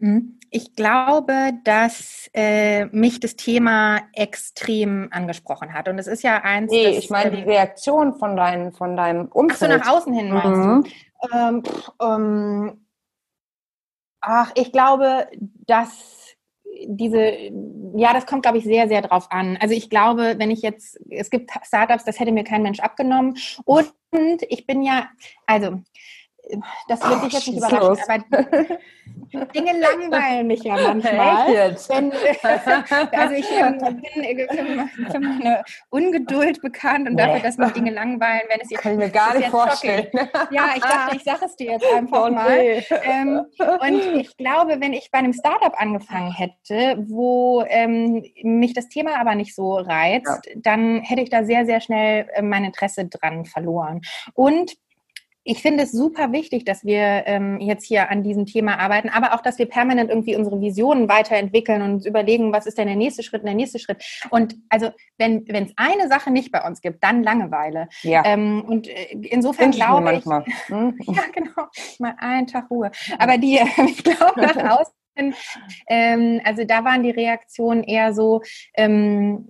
[0.00, 0.38] Mhm.
[0.50, 5.88] Ich glaube, dass äh, mich das Thema extrem angesprochen hat.
[5.88, 6.72] Und es ist ja eins.
[6.72, 9.70] Nee, das, ich meine die ähm, Reaktion von, dein, von deinem Umfeld.
[9.72, 10.82] Ach so, nach außen hin meinst mhm.
[10.82, 11.36] du?
[11.36, 11.62] Ähm,
[12.02, 12.86] ähm,
[14.20, 15.28] ach, ich glaube,
[15.66, 16.36] dass
[16.86, 17.32] diese,
[17.94, 19.56] ja, das kommt, glaube ich, sehr, sehr drauf an.
[19.60, 23.36] Also ich glaube, wenn ich jetzt, es gibt Startups, das hätte mir kein Mensch abgenommen.
[23.64, 23.92] Und
[24.48, 25.08] ich bin ja,
[25.46, 25.80] also
[26.88, 28.78] das wird dich jetzt nicht überraschen, aber
[29.54, 31.48] Dinge langweilen mich ja manchmal.
[31.88, 32.12] Wenn,
[33.12, 34.46] also ich ähm, bin äh,
[35.10, 37.22] für meine Ungeduld bekannt und nee.
[37.22, 40.08] dafür, dass mich Dinge langweilen, wenn es jetzt Kann ich mir gar nicht vorstellen.
[40.12, 40.28] Shocking.
[40.50, 42.58] Ja, ich dachte, ich sage es dir jetzt einfach oh, mal.
[42.58, 42.84] Nee.
[43.04, 48.88] Ähm, und ich glaube, wenn ich bei einem Startup angefangen hätte, wo ähm, mich das
[48.88, 50.52] Thema aber nicht so reizt, ja.
[50.56, 54.00] dann hätte ich da sehr, sehr schnell äh, mein Interesse dran verloren.
[54.34, 54.72] Und
[55.42, 59.34] ich finde es super wichtig, dass wir ähm, jetzt hier an diesem Thema arbeiten, aber
[59.34, 63.22] auch, dass wir permanent irgendwie unsere Visionen weiterentwickeln und überlegen, was ist denn der nächste
[63.22, 64.04] Schritt, der nächste Schritt.
[64.28, 67.88] Und also, wenn es eine Sache nicht bei uns gibt, dann Langeweile.
[68.02, 68.22] Ja.
[68.26, 70.24] Ähm, und äh, insofern glaube ich,
[70.68, 70.98] hm?
[71.06, 72.90] ja genau, mal einen Tag Ruhe.
[73.18, 75.34] Aber die, ich glaube nach außen,
[75.88, 78.42] ähm, also da waren die Reaktionen eher so,
[78.74, 79.48] ähm,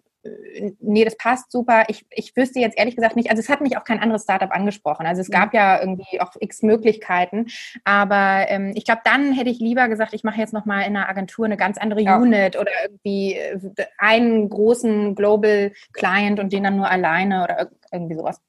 [0.80, 1.84] nee, das passt super.
[1.88, 4.50] Ich, ich wüsste jetzt ehrlich gesagt nicht, also es hat mich auch kein anderes Startup
[4.50, 5.06] angesprochen.
[5.06, 5.32] Also es mhm.
[5.32, 7.46] gab ja irgendwie auch x Möglichkeiten.
[7.84, 11.08] Aber ähm, ich glaube, dann hätte ich lieber gesagt, ich mache jetzt nochmal in einer
[11.08, 12.18] Agentur eine ganz andere ja.
[12.18, 13.58] Unit oder irgendwie äh,
[13.98, 18.40] einen großen Global Client und den dann nur alleine oder irgendwie sowas.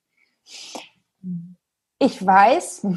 [2.00, 2.88] Ich weiß,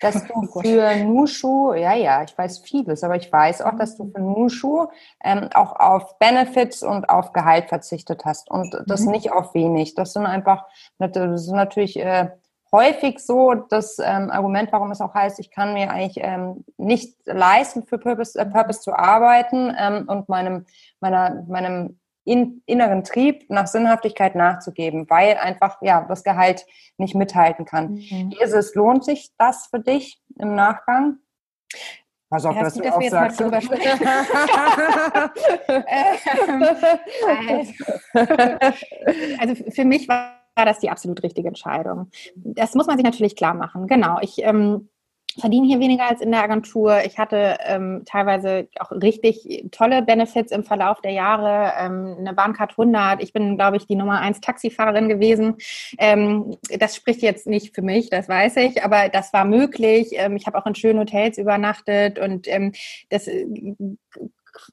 [0.00, 4.10] dass du für Nushu, ja, ja, ich weiß vieles, aber ich weiß auch, dass du
[4.10, 4.86] für Nushu
[5.22, 9.12] ähm, auch auf Benefits und auf Gehalt verzichtet hast und das mhm.
[9.12, 9.94] nicht auf wenig.
[9.94, 10.66] Das sind einfach,
[10.98, 12.28] das sind natürlich äh,
[12.72, 17.16] häufig so das ähm, Argument, warum es auch heißt, ich kann mir eigentlich ähm, nicht
[17.24, 20.66] leisten, für Purpose, äh, Purpose zu arbeiten ähm, und meinem,
[21.00, 21.98] meiner, meinem
[22.28, 26.66] in, inneren Trieb nach Sinnhaftigkeit nachzugeben, weil einfach ja das Gehalt
[26.98, 27.94] nicht mithalten kann.
[27.94, 28.34] Mhm.
[28.40, 28.74] Ist es?
[28.74, 31.16] Lohnt sich das für dich im Nachgang?
[32.30, 33.40] Pass auf, ja, dass du dass auch sagst.
[33.40, 33.56] Drüber
[39.38, 42.10] also, für mich war das die absolut richtige Entscheidung.
[42.36, 43.86] Das muss man sich natürlich klar machen.
[43.86, 44.18] Genau.
[44.20, 44.90] Ich ähm,
[45.36, 47.04] verdiene hier weniger als in der Agentur.
[47.04, 51.72] Ich hatte ähm, teilweise auch richtig tolle Benefits im Verlauf der Jahre.
[51.78, 53.22] Ähm, eine Bahncard 100.
[53.22, 55.56] Ich bin, glaube ich, die Nummer eins Taxifahrerin gewesen.
[55.98, 60.08] Ähm, das spricht jetzt nicht für mich, das weiß ich, aber das war möglich.
[60.12, 62.72] Ähm, ich habe auch in schönen Hotels übernachtet und ähm,
[63.10, 63.46] das äh,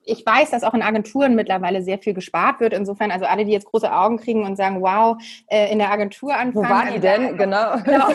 [0.04, 2.74] ich weiß, dass auch in Agenturen mittlerweile sehr viel gespart wird.
[2.74, 6.34] Insofern, also alle, die jetzt große Augen kriegen und sagen, wow, äh, in der Agentur
[6.34, 6.56] anfangen.
[6.56, 7.38] Wo waren die also denn?
[7.38, 7.78] genau.
[7.84, 8.10] genau.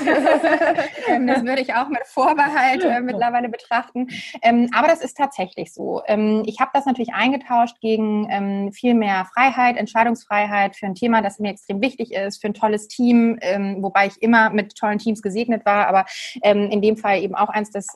[1.09, 4.09] Ähm, das würde ich auch mit Vorbehalt äh, mittlerweile betrachten.
[4.43, 6.03] Ähm, aber das ist tatsächlich so.
[6.07, 11.39] Ähm, ich habe das natürlich eingetauscht gegen viel mehr Freiheit, Entscheidungsfreiheit für ein Thema, das
[11.39, 13.39] mir extrem wichtig ist, für ein tolles Team,
[13.79, 16.07] wobei ich immer mit tollen Teams gesegnet war, aber
[16.43, 17.87] in dem Fall eben auch eins, das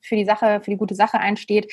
[0.00, 1.72] für die Sache, für die gute Sache einsteht.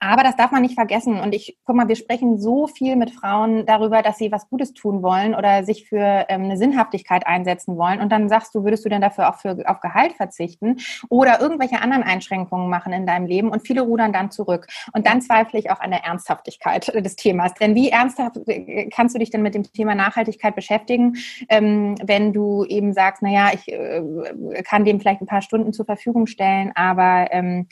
[0.00, 1.20] Aber das darf man nicht vergessen.
[1.20, 4.72] Und ich, guck mal, wir sprechen so viel mit Frauen darüber, dass sie was Gutes
[4.72, 8.00] tun wollen oder sich für ähm, eine Sinnhaftigkeit einsetzen wollen.
[8.00, 10.78] Und dann sagst du, würdest du denn dafür auch für, auf Gehalt verzichten
[11.10, 13.50] oder irgendwelche anderen Einschränkungen machen in deinem Leben?
[13.50, 14.68] Und viele rudern dann zurück.
[14.94, 17.52] Und dann zweifle ich auch an der Ernsthaftigkeit des Themas.
[17.54, 21.16] Denn wie ernsthaft äh, kannst du dich denn mit dem Thema Nachhaltigkeit beschäftigen,
[21.50, 24.02] ähm, wenn du eben sagst, na ja, ich äh,
[24.64, 27.66] kann dem vielleicht ein paar Stunden zur Verfügung stellen, aber ähm,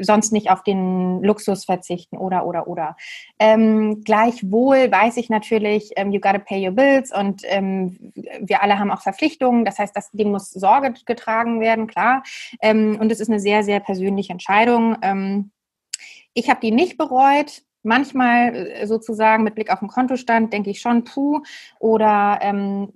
[0.00, 2.96] sonst nicht auf den Luxus verzichten oder, oder, oder.
[3.38, 8.78] Ähm, gleichwohl weiß ich natürlich, ähm, you gotta pay your bills und ähm, wir alle
[8.78, 9.64] haben auch Verpflichtungen.
[9.64, 12.22] Das heißt, das Ding muss Sorge getragen werden, klar.
[12.60, 14.96] Ähm, und es ist eine sehr, sehr persönliche Entscheidung.
[15.02, 15.50] Ähm,
[16.34, 17.62] ich habe die nicht bereut.
[17.82, 21.42] Manchmal äh, sozusagen mit Blick auf den Kontostand denke ich schon, puh,
[21.78, 22.92] oder ähm,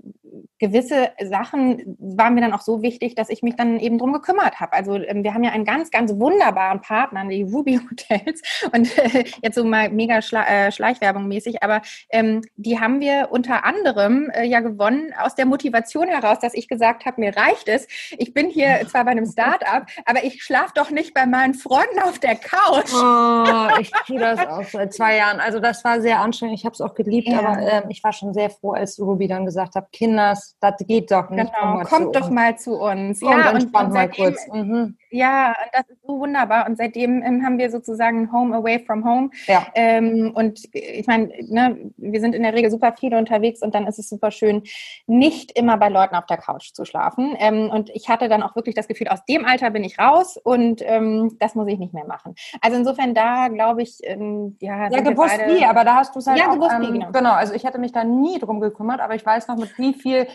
[0.59, 4.61] gewisse Sachen waren mir dann auch so wichtig, dass ich mich dann eben drum gekümmert
[4.61, 4.73] habe.
[4.73, 8.43] Also ähm, wir haben ja einen ganz, ganz wunderbaren Partner, die Ruby Hotels
[8.73, 13.29] und äh, jetzt so mal mega Schla äh, Schleichwerbung mäßig, aber ähm, die haben wir
[13.31, 17.69] unter anderem äh, ja gewonnen aus der Motivation heraus, dass ich gesagt habe, mir reicht
[17.69, 17.87] es.
[18.19, 21.99] Ich bin hier zwar bei einem Start-up, aber ich schlafe doch nicht bei meinen Freunden
[22.05, 22.93] auf der Couch.
[22.95, 25.41] Oh, ich tue das auch seit zwei Jahren.
[25.41, 26.59] Also das war sehr anstrengend.
[26.59, 27.41] Ich habe es auch geliebt, ja.
[27.41, 29.91] aber ähm, ich war schon sehr froh, als Ruby dann gesagt hat,
[30.23, 31.53] Kinders, das geht doch nicht.
[31.53, 32.31] Genau, kommt doch uns.
[32.31, 33.21] mal zu uns.
[33.21, 34.47] Ja, und, und mal kurz.
[34.53, 34.97] Mhm.
[35.13, 36.67] Ja, das ist so wunderbar.
[36.67, 39.31] Und seitdem ähm, haben wir sozusagen Home Away from Home.
[39.47, 39.67] Ja.
[39.75, 43.87] Ähm, und ich meine, ne, wir sind in der Regel super viele unterwegs und dann
[43.87, 44.63] ist es super schön,
[45.07, 47.37] nicht immer bei Leuten auf der Couch zu schlafen.
[47.39, 50.39] Ähm, und ich hatte dann auch wirklich das Gefühl, aus dem Alter bin ich raus
[50.43, 52.35] und ähm, das muss ich nicht mehr machen.
[52.63, 54.89] Also insofern da glaube ich, ähm, ja.
[54.91, 56.93] Ja, gewusst beide, wie, aber da hast du es halt ja, auch, gewusst wie, ähm,
[56.95, 57.13] genau.
[57.13, 57.33] genau.
[57.33, 60.27] Also ich hätte mich da nie drum gekümmert, aber ich weiß noch, mit wie viel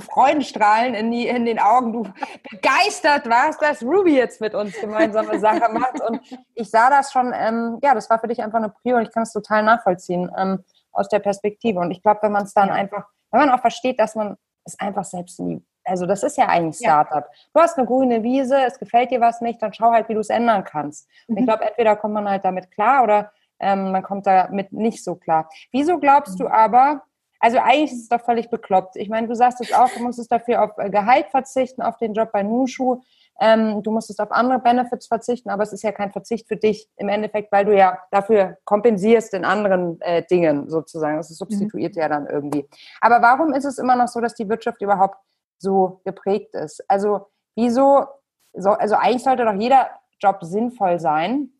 [0.00, 2.02] Freudenstrahlen in, die, in den Augen du
[2.50, 6.00] begeistert warst, dass Ruby jetzt mit uns gemeinsame Sache macht.
[6.00, 6.20] Und
[6.54, 9.12] ich sah das schon, ähm, ja, das war für dich einfach eine Prio und ich
[9.12, 11.80] kann es total nachvollziehen ähm, aus der Perspektive.
[11.80, 14.78] Und ich glaube, wenn man es dann einfach, wenn man auch versteht, dass man es
[14.80, 15.66] einfach selbst liebt.
[15.84, 17.24] Also das ist ja eigentlich Startup.
[17.24, 17.30] Ja.
[17.54, 20.20] Du hast eine grüne Wiese, es gefällt dir was nicht, dann schau halt, wie du
[20.20, 21.08] es ändern kannst.
[21.28, 21.46] Und ich mhm.
[21.46, 25.48] glaube, entweder kommt man halt damit klar oder ähm, man kommt damit nicht so klar.
[25.70, 26.52] Wieso glaubst du mhm.
[26.52, 27.02] aber,
[27.38, 28.96] also eigentlich ist es doch völlig bekloppt.
[28.96, 32.14] Ich meine, du sagst es auch, du musstest dafür auf äh, Gehalt verzichten, auf den
[32.14, 33.02] Job bei Nushu.
[33.40, 36.88] Ähm, du musstest auf andere Benefits verzichten, aber es ist ja kein Verzicht für dich
[36.96, 41.16] im Endeffekt, weil du ja dafür kompensierst in anderen äh, Dingen sozusagen.
[41.16, 42.00] Das substituiert mhm.
[42.00, 42.68] ja dann irgendwie.
[43.00, 45.18] Aber warum ist es immer noch so, dass die Wirtschaft überhaupt
[45.58, 46.82] so geprägt ist?
[46.88, 48.06] Also wieso,
[48.54, 51.50] so, also eigentlich sollte doch jeder Job sinnvoll sein.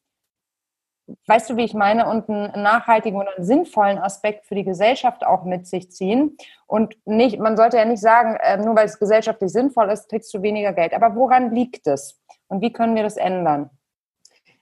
[1.27, 2.09] Weißt du, wie ich meine?
[2.09, 6.37] Und einen nachhaltigen und einen sinnvollen Aspekt für die Gesellschaft auch mit sich ziehen.
[6.67, 10.35] Und nicht, man sollte ja nicht sagen, äh, nur weil es gesellschaftlich sinnvoll ist, kriegst
[10.35, 10.95] du weniger Geld.
[10.95, 12.21] Aber woran liegt es?
[12.49, 13.71] Und wie können wir das ändern?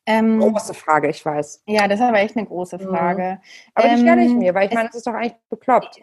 [0.06, 1.62] Ähm, große Frage, ich weiß.
[1.66, 2.88] Ja, das ist aber echt eine große mhm.
[2.88, 3.40] Frage.
[3.74, 5.98] Aber ähm, die stelle ich mir, weil ich meine, es ist doch eigentlich bekloppt.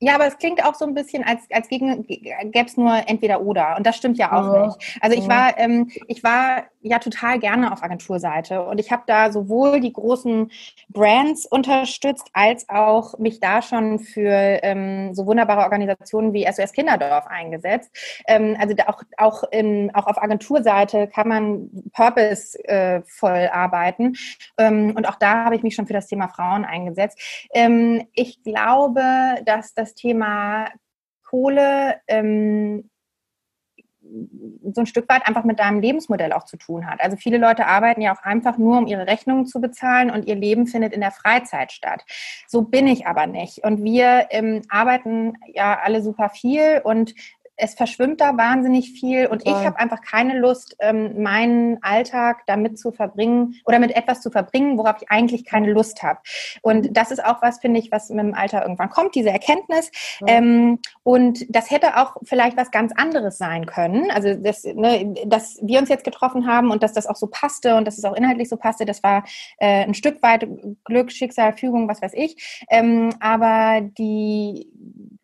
[0.00, 2.06] Ja, aber es klingt auch so ein bisschen, als, als gäbe
[2.54, 3.76] es nur entweder oder.
[3.76, 4.66] Und das stimmt ja auch ja.
[4.66, 4.98] nicht.
[5.00, 9.32] Also ich war, ähm, ich war ja total gerne auf Agenturseite und ich habe da
[9.32, 10.50] sowohl die großen
[10.88, 14.30] Brands unterstützt, als auch mich da schon für
[14.62, 17.90] ähm, so wunderbare Organisationen wie SOS Kinderdorf eingesetzt.
[18.28, 24.14] Ähm, also auch, auch, in, auch auf Agenturseite kann man purpose-voll arbeiten.
[24.58, 27.18] Ähm, und auch da habe ich mich schon für das Thema Frauen eingesetzt.
[27.52, 29.02] Ähm, ich glaube,
[29.44, 30.70] dass das das Thema
[31.22, 32.90] Kohle ähm,
[34.72, 37.00] so ein Stück weit einfach mit deinem Lebensmodell auch zu tun hat.
[37.00, 40.34] Also viele Leute arbeiten ja auch einfach nur, um ihre Rechnungen zu bezahlen und ihr
[40.34, 42.04] Leben findet in der Freizeit statt.
[42.46, 43.64] So bin ich aber nicht.
[43.64, 47.14] Und wir ähm, arbeiten ja alle super viel und
[47.58, 49.52] es verschwimmt da wahnsinnig viel und Toll.
[49.52, 54.30] ich habe einfach keine Lust, ähm, meinen Alltag damit zu verbringen oder mit etwas zu
[54.30, 56.20] verbringen, worauf ich eigentlich keine Lust habe.
[56.62, 56.92] Und mhm.
[56.94, 59.90] das ist auch was, finde ich, was mit dem Alter irgendwann kommt, diese Erkenntnis.
[60.20, 60.26] Mhm.
[60.28, 64.10] Ähm, und das hätte auch vielleicht was ganz anderes sein können.
[64.10, 67.74] Also, das, ne, dass wir uns jetzt getroffen haben und dass das auch so passte
[67.74, 69.24] und dass es auch inhaltlich so passte, das war
[69.58, 70.46] äh, ein Stück weit
[70.84, 72.64] Glück, Schicksal, Fügung, was weiß ich.
[72.70, 74.70] Ähm, aber die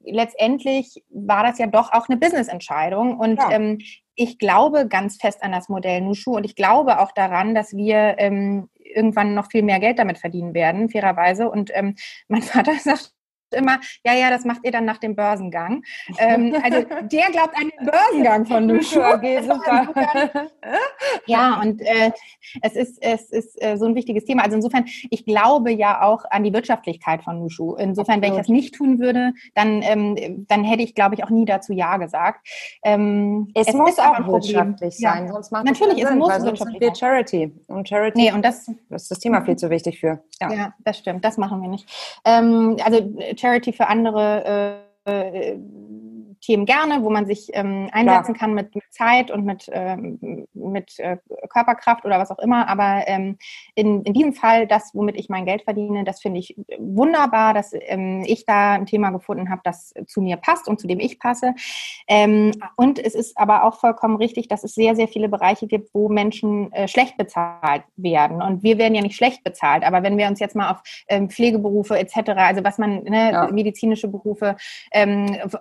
[0.07, 3.19] letztendlich war das ja doch auch eine Business-Entscheidung.
[3.19, 3.51] Und ja.
[3.53, 3.79] ähm,
[4.15, 8.15] ich glaube ganz fest an das Modell Nushu und ich glaube auch daran, dass wir
[8.19, 11.51] ähm, irgendwann noch viel mehr Geld damit verdienen werden, fairerweise.
[11.51, 11.97] Und ähm,
[12.29, 13.13] mein Vater sagt
[13.55, 15.83] immer, ja, ja, das macht ihr dann nach dem Börsengang.
[16.19, 19.01] ähm, also der glaubt an den Börsengang von Nushu.
[19.01, 19.89] Okay, super.
[21.27, 22.13] ja, und äh,
[22.63, 24.43] es ist, es ist äh, so ein wichtiges Thema.
[24.45, 27.75] Also insofern, ich glaube ja auch an die Wirtschaftlichkeit von Nushu.
[27.77, 31.31] Insofern, wenn ich das nicht tun würde, dann, ähm, dann hätte ich, glaube ich, auch
[31.31, 32.47] nie dazu Ja gesagt.
[32.83, 35.33] Ähm, es, es, muss auch wirtschaftlich sein, ja.
[35.33, 36.95] sonst macht Natürlich, es Sinn, muss wirtschaftlich sein.
[36.95, 37.53] Charity.
[37.69, 40.23] Und Charity nee, und das, das ist das Thema viel zu wichtig für.
[40.41, 41.25] Ja, ja das stimmt.
[41.25, 41.89] Das machen wir nicht.
[42.25, 43.15] Ähm, also
[43.45, 45.57] Charity für andere äh,
[46.45, 48.39] Themen gerne, wo man sich ähm, einsetzen Klar.
[48.39, 51.17] kann mit, mit, Zeit und mit, ähm, mit äh,
[51.49, 52.69] Körperkraft oder was auch immer.
[52.69, 53.39] Aber ähm,
[53.75, 57.73] in, in diesem Fall, das, womit ich mein Geld verdiene, das finde ich wunderbar, dass
[57.73, 61.19] ähm, ich da ein Thema gefunden habe, das zu mir passt und zu dem ich
[61.19, 61.55] passe.
[62.09, 65.95] Ähm, und es ist aber auch vollkommen richtig, dass es sehr, sehr viele Bereiche gibt,
[65.95, 68.43] wo Menschen äh, schlecht bezahlt werden.
[68.43, 69.83] Und wir werden ja nicht schlecht bezahlt.
[69.83, 73.47] Aber wenn wir uns jetzt mal auf ähm, Pflegeberufe etc., also was man, ne, ja.
[73.51, 74.57] medizinische Berufe,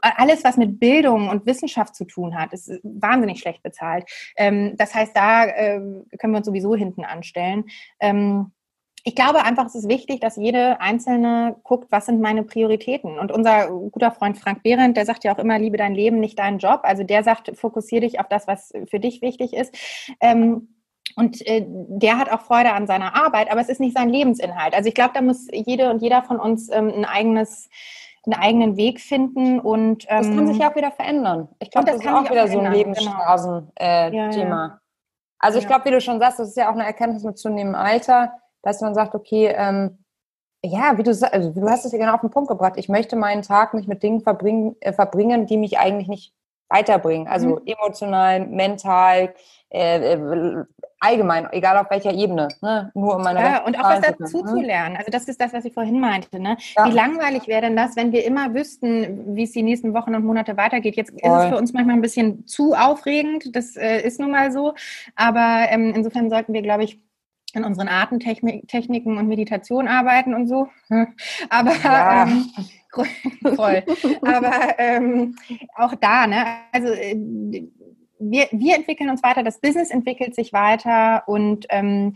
[0.02, 4.10] alles, was mit Bildung und Wissenschaft zu tun hat, ist wahnsinnig schlecht bezahlt.
[4.38, 5.80] Ähm, das heißt, da äh,
[6.20, 7.66] können wir uns sowieso hinten anstellen.
[8.00, 8.52] Ähm,
[9.06, 13.20] ich glaube einfach, es ist wichtig, dass jede Einzelne guckt, was sind meine Prioritäten.
[13.20, 16.40] Und unser guter Freund Frank Behrendt, der sagt ja auch immer, liebe dein Leben, nicht
[16.40, 16.82] deinen Job.
[16.84, 19.76] Also der sagt, fokussiere dich auf das, was für dich wichtig ist.
[20.22, 20.70] Ähm,
[21.18, 24.74] und äh, der hat auch Freude an seiner Arbeit, aber es ist nicht sein Lebensinhalt.
[24.74, 27.70] Also ich glaube, da muss jede und jeder von uns ähm, ein eigenes
[28.26, 31.50] einen eigenen Weg finden und ähm, das kann sich ja auch wieder verändern.
[31.60, 33.70] Ich glaube, das, das ist auch wieder auch so ein Lebensstraßen-Thema.
[33.76, 34.10] Genau.
[34.10, 34.80] Äh, ja, ja.
[35.40, 37.76] Also ich glaube, wie du schon sagst, das ist ja auch eine Erkenntnis mit zunehmendem
[37.76, 40.04] Alter, dass man sagt, okay, ähm,
[40.64, 42.74] ja, wie du sagst, also du hast es ja genau auf den Punkt gebracht.
[42.78, 46.34] Ich möchte meinen Tag nicht mit Dingen verbringen, äh, verbringen die mich eigentlich nicht
[46.74, 47.28] weiterbringen.
[47.28, 47.62] Also mhm.
[47.66, 49.34] emotional, mental,
[49.70, 50.64] äh, äh
[51.04, 52.90] allgemein, egal auf welcher Ebene, ne?
[52.94, 54.50] nur um meine Ja, und auch was dazu ne?
[54.50, 54.96] zu lernen.
[54.96, 56.40] Also das ist das, was ich vorhin meinte.
[56.40, 56.56] Ne?
[56.78, 56.86] Ja.
[56.86, 60.24] Wie langweilig wäre denn das, wenn wir immer wüssten, wie es die nächsten Wochen und
[60.24, 60.96] Monate weitergeht?
[60.96, 61.38] Jetzt Voll.
[61.38, 64.76] ist es für uns manchmal ein bisschen zu aufregend, das äh, ist nun mal so.
[65.16, 67.02] Aber ähm, insofern sollten wir, glaube ich,
[67.54, 70.70] in unseren Atemtechniken und Meditation arbeiten und so.
[71.50, 72.24] Aber ja.
[72.24, 72.50] ähm,
[73.56, 73.84] voll.
[74.22, 75.36] Aber ähm,
[75.76, 76.46] auch da, ne?
[76.72, 77.16] Also äh,
[78.32, 82.16] wir, wir entwickeln uns weiter, das Business entwickelt sich weiter und ähm,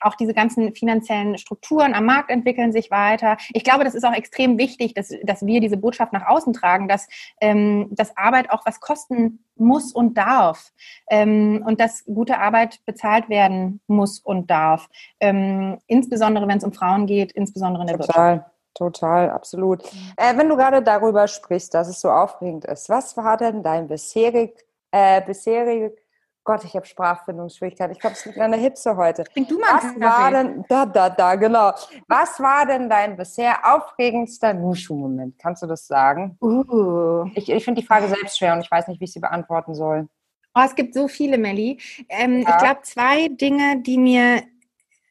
[0.00, 3.36] auch diese ganzen finanziellen Strukturen am Markt entwickeln sich weiter.
[3.52, 6.88] Ich glaube, das ist auch extrem wichtig, dass, dass wir diese Botschaft nach außen tragen,
[6.88, 7.08] dass,
[7.40, 10.72] ähm, dass Arbeit auch was kosten muss und darf
[11.10, 14.88] ähm, und dass gute Arbeit bezahlt werden muss und darf.
[15.20, 18.36] Ähm, insbesondere, wenn es um Frauen geht, insbesondere in der Total.
[18.36, 18.49] Wirtschaft.
[18.74, 19.84] Total, absolut.
[20.16, 23.88] Äh, wenn du gerade darüber sprichst, dass es so aufregend ist, was war denn dein
[23.88, 24.54] bisherig
[24.90, 25.94] äh, bisherige,
[26.42, 27.92] Gott, ich habe Sprachfindungsschwierigkeiten.
[27.92, 29.24] Ich glaube, es liegt an der Hitze heute.
[29.24, 31.72] Trink du mal Was war denn, da, da, da, genau.
[32.08, 35.38] Was war denn dein bisher aufregendster Nushu-Moment?
[35.38, 36.38] Kannst du das sagen?
[36.40, 37.26] Uh.
[37.34, 39.74] Ich, ich finde die Frage selbst schwer und ich weiß nicht, wie ich sie beantworten
[39.74, 40.08] soll.
[40.54, 41.78] Oh, es gibt so viele, Melli.
[42.08, 42.48] Ähm, ja.
[42.48, 44.42] Ich glaube, zwei Dinge, die mir,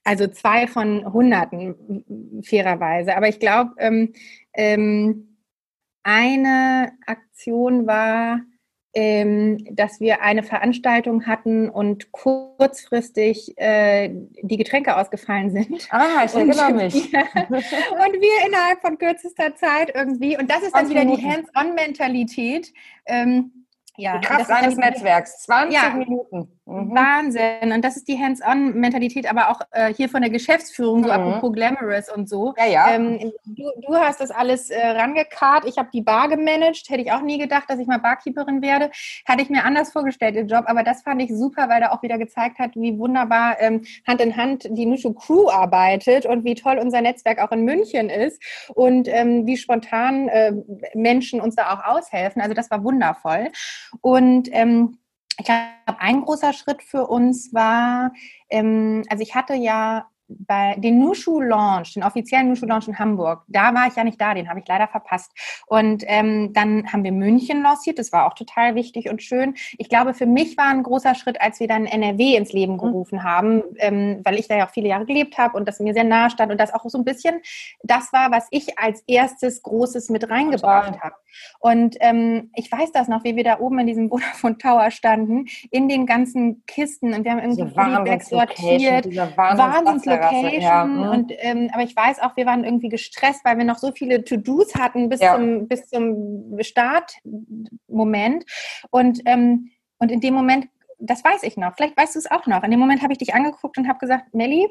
[0.04, 4.14] also zwei von Hunderten, fairerweise, aber ich glaube, ähm,
[4.54, 5.38] ähm,
[6.04, 8.42] eine Aktion war,
[8.94, 14.10] ähm, dass wir eine Veranstaltung hatten und kurzfristig äh,
[14.42, 15.88] die Getränke ausgefallen sind.
[15.92, 17.12] Ah, ich erinnere mich.
[17.12, 22.74] Wir, und wir innerhalb von kürzester Zeit irgendwie, und das ist dann wieder die Hands-on-Mentalität.
[23.06, 23.68] Ähm,
[24.00, 26.60] ja, die Kraft eines Netzwerks, 20 ja, Minuten.
[26.70, 26.96] Mhm.
[26.96, 27.72] Wahnsinn.
[27.74, 31.16] Und das ist die Hands-on-Mentalität, aber auch äh, hier von der Geschäftsführung, so mhm.
[31.16, 32.54] apropos Glamorous und so.
[32.58, 32.92] Ja, ja.
[32.92, 35.66] Ähm, du, du, hast das alles äh, rangekarrt.
[35.66, 36.90] Ich habe die Bar gemanagt.
[36.90, 38.92] Hätte ich auch nie gedacht, dass ich mal Barkeeperin werde.
[39.28, 40.66] Hatte ich mir anders vorgestellt, den Job.
[40.68, 44.22] Aber das fand ich super, weil er auch wieder gezeigt hat, wie wunderbar ähm, Hand
[44.22, 48.42] in Hand die Nushu Crew arbeitet und wie toll unser Netzwerk auch in München ist
[48.76, 50.54] und ähm, wie spontan äh,
[50.94, 52.42] Menschen uns da auch aushelfen.
[52.42, 53.50] Also das war wundervoll.
[54.02, 55.00] Und ähm,
[55.38, 55.62] ich glaube,
[56.00, 58.12] ein großer Schritt für uns war,
[58.50, 63.44] ähm, also ich hatte ja bei den Nushu Launch, den offiziellen Nushu Launch in Hamburg,
[63.48, 65.32] da war ich ja nicht da, den habe ich leider verpasst.
[65.68, 69.56] Und ähm, dann haben wir München lanciert, das war auch total wichtig und schön.
[69.78, 72.80] Ich glaube, für mich war ein großer Schritt, als wir dann NRW ins Leben mhm.
[72.80, 75.94] gerufen haben, ähm, weil ich da ja auch viele Jahre gelebt habe und das mir
[75.94, 77.42] sehr nahe stand und das auch so ein bisschen
[77.84, 81.16] das war, was ich als erstes Großes mit reingebracht habe.
[81.60, 85.46] Und ähm, ich weiß das noch, wie wir da oben in diesem Vodafone Tower standen,
[85.72, 87.64] in den ganzen Kisten und wir haben irgendwie
[88.24, 89.06] sortiert,
[89.38, 90.62] Wahnsinns Location.
[90.62, 90.86] Ja.
[90.86, 91.10] Mhm.
[91.10, 94.24] Und, ähm, aber ich weiß auch, wir waren irgendwie gestresst, weil wir noch so viele
[94.24, 95.36] To-Dos hatten bis, ja.
[95.36, 98.46] zum, bis zum Startmoment.
[98.92, 100.68] Und, ähm, und in dem Moment,
[101.00, 103.20] das weiß ich noch, vielleicht weißt du es auch noch, in dem Moment habe ich
[103.20, 104.68] dich angeguckt und habe gesagt, Melli,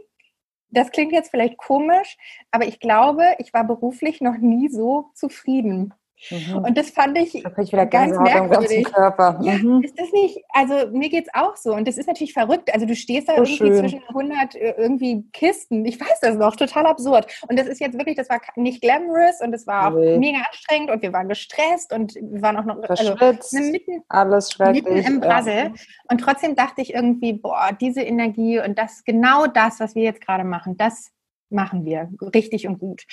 [0.70, 2.16] das klingt jetzt vielleicht komisch,
[2.50, 5.94] aber ich glaube, ich war beruflich noch nie so zufrieden.
[6.30, 6.58] Mhm.
[6.58, 8.84] Und das fand ich, da ich wieder ganz merkwürdig.
[8.84, 9.38] Körper.
[9.42, 9.82] Ja, mhm.
[9.82, 12.72] Ist das nicht, also mir geht es auch so und das ist natürlich verrückt.
[12.72, 13.78] Also du stehst da so irgendwie schön.
[13.78, 15.84] zwischen 100 äh, irgendwie Kisten.
[15.84, 17.26] Ich weiß das noch, total absurd.
[17.48, 20.18] Und das ist jetzt wirklich, das war nicht glamorous und es war auch nee.
[20.18, 24.58] mega anstrengend und wir waren gestresst und wir waren auch noch also, ne, mitten, Alles
[24.58, 25.54] mitten im Puzzle.
[25.54, 25.72] Ja.
[26.10, 30.20] Und trotzdem dachte ich irgendwie, boah, diese Energie und das genau das, was wir jetzt
[30.20, 31.10] gerade machen, das
[31.50, 33.04] machen wir richtig und gut.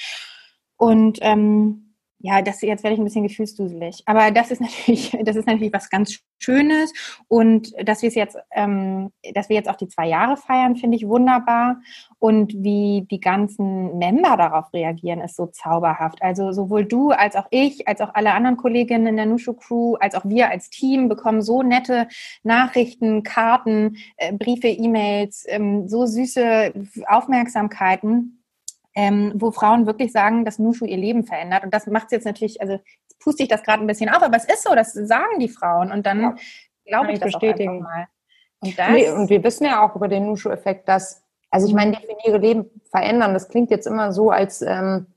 [0.77, 1.84] Und ähm,
[2.19, 4.04] ja, das jetzt werde ich ein bisschen gefühlsduselig.
[4.06, 6.93] Aber das ist natürlich, das ist natürlich was ganz Schönes
[7.28, 10.97] und dass wir es jetzt, ähm, dass wir jetzt auch die zwei Jahre feiern, finde
[10.97, 11.82] ich wunderbar.
[12.19, 16.21] Und wie die ganzen Member darauf reagieren, ist so zauberhaft.
[16.21, 19.95] Also sowohl du als auch ich, als auch alle anderen Kolleginnen in der Nushu Crew,
[19.95, 22.08] als auch wir als Team bekommen so nette
[22.43, 26.73] Nachrichten, Karten, äh, Briefe, E-Mails, ähm, so süße
[27.08, 28.44] Aufmerksamkeiten
[28.95, 31.63] ähm, wo Frauen wirklich sagen, dass Nushu ihr Leben verändert.
[31.63, 34.23] Und das macht es jetzt natürlich, also jetzt puste ich das gerade ein bisschen auf,
[34.23, 35.91] aber es ist so, das sagen die Frauen.
[35.91, 36.36] Und dann ja,
[36.86, 37.81] glaube ich, ich das bestätigen.
[37.81, 38.08] mal.
[38.60, 41.97] Und, das, nee, und wir wissen ja auch über den Nushu-Effekt, dass, also ich meine,
[41.97, 45.08] definiere Leben verändern, das klingt jetzt immer so als, ähm,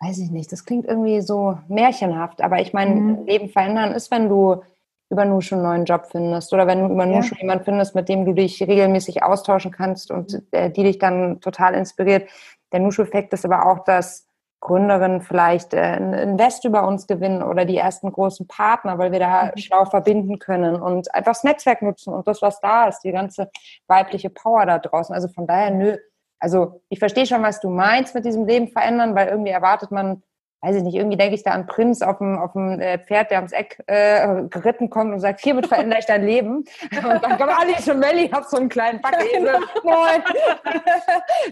[0.00, 3.26] weiß ich nicht, das klingt irgendwie so märchenhaft, aber ich meine, mhm.
[3.26, 4.62] Leben verändern ist, wenn du
[5.10, 7.40] über Nushu einen neuen Job findest oder wenn du über Nushu ja.
[7.42, 11.74] jemanden findest, mit dem du dich regelmäßig austauschen kannst und äh, die dich dann total
[11.74, 12.30] inspiriert.
[12.72, 14.26] Der Nushu-Effekt ist aber auch, dass
[14.60, 19.18] Gründerinnen vielleicht äh, ein Invest über uns gewinnen oder die ersten großen Partner, weil wir
[19.18, 19.58] da mhm.
[19.58, 23.50] schlau verbinden können und einfach das Netzwerk nutzen und das, was da ist, die ganze
[23.86, 25.14] weibliche Power da draußen.
[25.14, 25.96] Also von daher, nö.
[26.38, 30.22] Also ich verstehe schon, was du meinst mit diesem Leben verändern, weil irgendwie erwartet man
[30.62, 33.30] weiß ich nicht, irgendwie denke ich da an Prinz auf dem, auf dem äh, Pferd,
[33.30, 36.56] der ums Eck äh, geritten kommt und sagt, hiermit verändere ich dein Leben.
[36.56, 39.58] Und dann kommt Alice und Melli auf so einen kleinen Packesel.
[39.82, 40.22] Moin.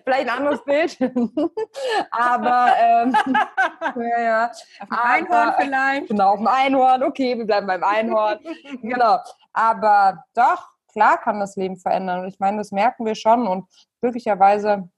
[0.04, 0.98] Vielleicht ein anderes Bild.
[2.10, 3.16] Aber ähm,
[3.96, 4.50] ja, ja.
[4.80, 6.08] Auf dem Einhorn vielleicht.
[6.08, 7.02] Genau, auf dem Einhorn.
[7.02, 8.38] Okay, wir bleiben beim Einhorn.
[8.82, 9.18] genau.
[9.54, 12.20] Aber doch, klar kann das Leben verändern.
[12.20, 13.46] Und ich meine, das merken wir schon.
[13.46, 13.66] Und
[14.02, 14.90] glücklicherweise,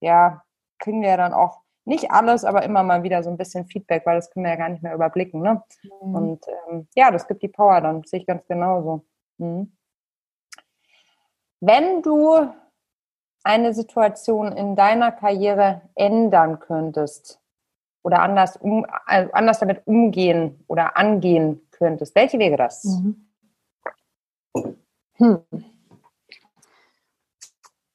[0.00, 0.42] ja,
[0.78, 4.04] kriegen wir ja dann auch nicht alles, aber immer mal wieder so ein bisschen Feedback,
[4.06, 5.40] weil das können wir ja gar nicht mehr überblicken.
[5.42, 5.62] Ne?
[6.02, 6.14] Mhm.
[6.14, 9.04] Und ähm, ja, das gibt die Power dann, sehe ich ganz genauso.
[9.38, 9.72] Mhm.
[11.60, 12.48] Wenn du
[13.42, 17.40] eine Situation in deiner Karriere ändern könntest
[18.02, 22.84] oder anders, um, also anders damit umgehen oder angehen könntest, welche wäre das?
[22.84, 23.26] Mhm.
[25.14, 25.44] Hm.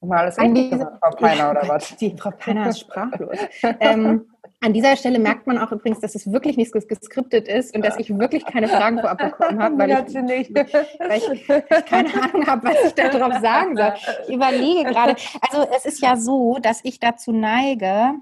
[0.08, 1.96] Mal alles an diese, Frau Peiner oder was?
[1.98, 3.38] Die Frau Peiner ist sprachlos.
[3.80, 4.26] ähm,
[4.62, 7.98] an dieser Stelle merkt man auch übrigens, dass es wirklich nicht geskriptet ist und dass
[7.98, 10.15] ich wirklich keine Fragen vorab bekommen habe, weil, ich,
[10.56, 13.94] weil ich, keine Ahnung habe, was ich darauf sagen soll.
[14.28, 18.13] Ich überlege gerade, also es ist ja so, dass ich dazu neige,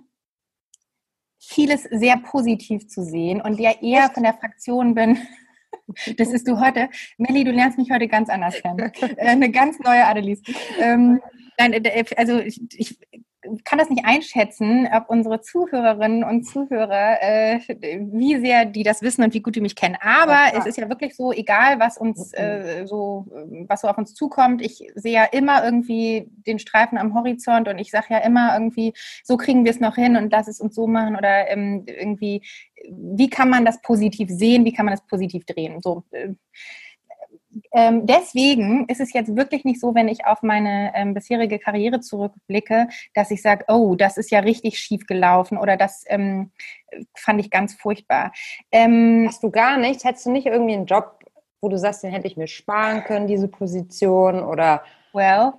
[1.40, 5.18] vieles sehr positiv zu sehen und ja eher von der Fraktion bin,
[6.18, 6.90] das ist du heute.
[7.18, 8.92] Melli, du lernst mich heute ganz anders kennen.
[9.02, 10.42] Äh, eine ganz neue Adelis.
[10.80, 11.22] Ähm,
[11.58, 13.00] nein, äh, also ich, ich
[13.64, 19.24] kann das nicht einschätzen, ob unsere Zuhörerinnen und Zuhörer, äh, wie sehr die das wissen
[19.24, 19.98] und wie gut die mich kennen.
[20.00, 22.38] Aber ja, es ist ja wirklich so, egal was uns mhm.
[22.38, 23.26] äh, so,
[23.68, 27.78] was so auf uns zukommt, ich sehe ja immer irgendwie den Streifen am Horizont und
[27.80, 30.76] ich sage ja immer irgendwie, so kriegen wir es noch hin und lass es uns
[30.76, 32.44] so machen oder ähm, irgendwie,
[32.90, 35.82] wie kann man das positiv sehen, wie kann man das positiv drehen?
[35.82, 36.04] So.
[36.12, 36.34] Äh,
[37.72, 42.00] ähm, deswegen ist es jetzt wirklich nicht so, wenn ich auf meine ähm, bisherige Karriere
[42.00, 46.52] zurückblicke, dass ich sage, oh, das ist ja richtig schief gelaufen oder das ähm,
[47.16, 48.32] fand ich ganz furchtbar.
[48.72, 50.04] Ähm, Hast du gar nichts?
[50.04, 51.20] Hättest du nicht irgendwie einen Job,
[51.62, 54.84] wo du sagst, den hätte ich mir sparen können, diese Position oder
[55.14, 55.54] Well.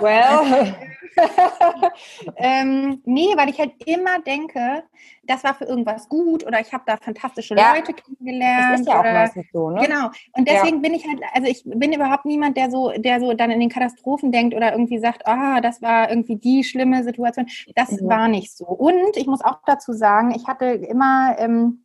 [0.00, 0.74] Well.
[2.36, 4.82] ähm, nee, weil ich halt immer denke,
[5.24, 7.74] das war für irgendwas gut oder ich habe da fantastische ja.
[7.74, 8.72] Leute kennengelernt.
[8.72, 9.86] Das ist ja auch oder, meistens so, ne?
[9.86, 10.06] Genau.
[10.36, 10.82] Und deswegen ja.
[10.82, 13.68] bin ich halt, also ich bin überhaupt niemand, der so, der so dann in den
[13.68, 17.46] Katastrophen denkt oder irgendwie sagt, ah, das war irgendwie die schlimme Situation.
[17.74, 18.08] Das mhm.
[18.08, 18.66] war nicht so.
[18.66, 21.84] Und ich muss auch dazu sagen, ich hatte immer ähm,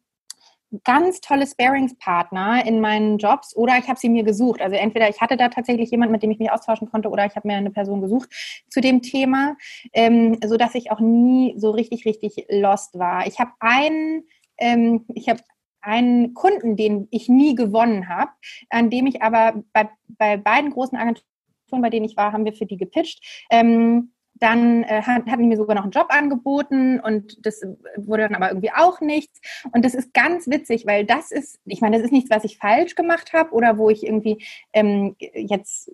[0.83, 4.61] ganz tolle Sparingspartner in meinen Jobs oder ich habe sie mir gesucht.
[4.61, 7.35] Also entweder ich hatte da tatsächlich jemand, mit dem ich mich austauschen konnte oder ich
[7.35, 8.29] habe mir eine Person gesucht
[8.69, 9.55] zu dem Thema,
[9.93, 13.27] ähm, so dass ich auch nie so richtig, richtig lost war.
[13.27, 14.23] Ich habe einen,
[14.57, 15.41] ähm, ich habe
[15.81, 18.31] einen Kunden, den ich nie gewonnen habe,
[18.69, 21.23] an dem ich aber bei, bei beiden großen Agenturen,
[21.69, 23.45] bei denen ich war, haben wir für die gepitcht.
[23.51, 27.61] Ähm, dann äh, hatten die mir sogar noch einen Job angeboten und das
[27.97, 29.39] wurde dann aber irgendwie auch nichts.
[29.71, 32.57] Und das ist ganz witzig, weil das ist, ich meine, das ist nichts, was ich
[32.57, 35.89] falsch gemacht habe oder wo ich irgendwie ähm, jetzt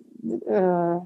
[0.48, 0.98] äh,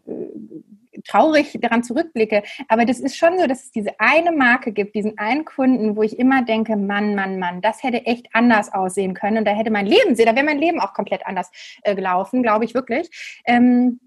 [1.04, 2.42] traurig daran zurückblicke.
[2.68, 6.02] Aber das ist schon so, dass es diese eine Marke gibt, diesen einen Kunden, wo
[6.02, 9.38] ich immer denke, Mann, Mann, Mann, das hätte echt anders aussehen können.
[9.38, 11.50] Und da hätte mein Leben, da wäre mein Leben auch komplett anders
[11.82, 13.42] äh, gelaufen, glaube ich wirklich.
[13.44, 14.00] Ähm,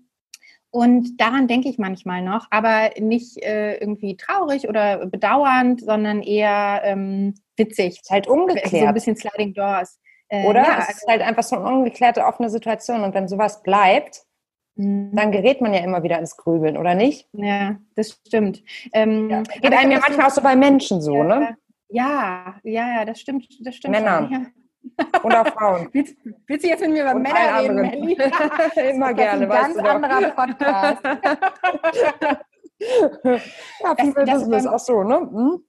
[0.72, 6.82] und daran denke ich manchmal noch, aber nicht äh, irgendwie traurig oder bedauernd, sondern eher
[6.84, 8.00] ähm, witzig.
[8.02, 8.70] Ist halt ungeklärt.
[8.70, 10.00] So ein bisschen Sliding Doors.
[10.28, 10.62] Äh, oder?
[10.62, 13.02] Ja, es ist halt einfach so eine ungeklärte, offene Situation.
[13.02, 14.22] Und wenn sowas bleibt,
[14.76, 15.12] mhm.
[15.14, 17.28] dann gerät man ja immer wieder ins Grübeln, oder nicht?
[17.34, 18.64] Ja, das stimmt.
[18.94, 19.42] Ähm, ja.
[19.42, 21.58] Geht einem ja manchmal auch so bei Menschen so, ja, ne?
[21.90, 23.96] Ja, ja, ja, das stimmt, das stimmt.
[23.96, 24.30] Männer.
[25.24, 25.90] Und auch Frauen.
[25.92, 26.16] Willst,
[26.48, 28.14] willst, du jetzt mit mir über Und Männer reden, Melli?
[28.92, 31.04] Immer gerne, ein ganz anderer Podcast.
[33.84, 35.18] ja, People das, Business, ach so, ne?
[35.20, 35.64] Hm?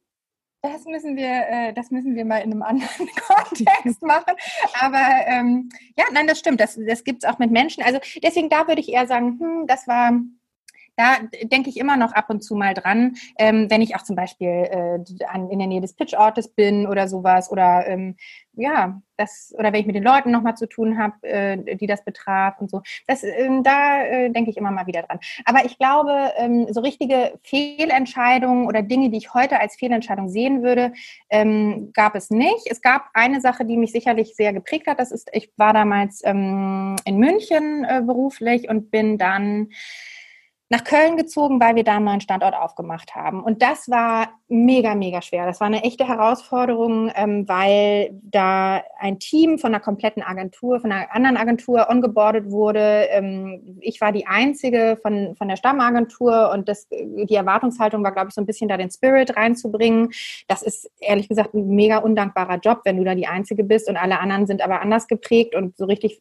[0.63, 4.35] Das müssen wir, äh, das müssen wir mal in einem anderen Kontext machen.
[4.79, 6.61] Aber ähm, ja, nein, das stimmt.
[6.61, 7.83] Das, das gibt es auch mit Menschen.
[7.83, 10.13] Also deswegen da würde ich eher sagen, hm, das war
[11.01, 14.17] da denke ich immer noch ab und zu mal dran, ähm, wenn ich auch zum
[14.17, 18.17] Beispiel äh, an, in der Nähe des Pitchortes bin oder sowas oder ähm,
[18.53, 22.05] ja, das, oder wenn ich mit den Leuten nochmal zu tun habe, äh, die das
[22.05, 22.83] betraf und so.
[23.07, 25.21] Das, ähm, da äh, denke ich immer mal wieder dran.
[25.45, 30.63] Aber ich glaube, ähm, so richtige Fehlentscheidungen oder Dinge, die ich heute als Fehlentscheidung sehen
[30.63, 30.93] würde,
[31.31, 32.67] ähm, gab es nicht.
[32.67, 34.99] Es gab eine Sache, die mich sicherlich sehr geprägt hat.
[34.99, 39.69] Das ist, ich war damals ähm, in München äh, beruflich und bin dann
[40.73, 43.43] nach Köln gezogen, weil wir da einen neuen Standort aufgemacht haben.
[43.43, 45.45] Und das war mega, mega schwer.
[45.45, 50.93] Das war eine echte Herausforderung, ähm, weil da ein Team von einer kompletten Agentur, von
[50.93, 53.09] einer anderen Agentur ongeboardet wurde.
[53.11, 58.29] Ähm, ich war die einzige von, von der Stammagentur und das, die Erwartungshaltung war, glaube
[58.29, 60.11] ich, so ein bisschen da den Spirit reinzubringen.
[60.47, 63.97] Das ist ehrlich gesagt ein mega undankbarer Job, wenn du da die einzige bist und
[63.97, 66.21] alle anderen sind aber anders geprägt und so richtig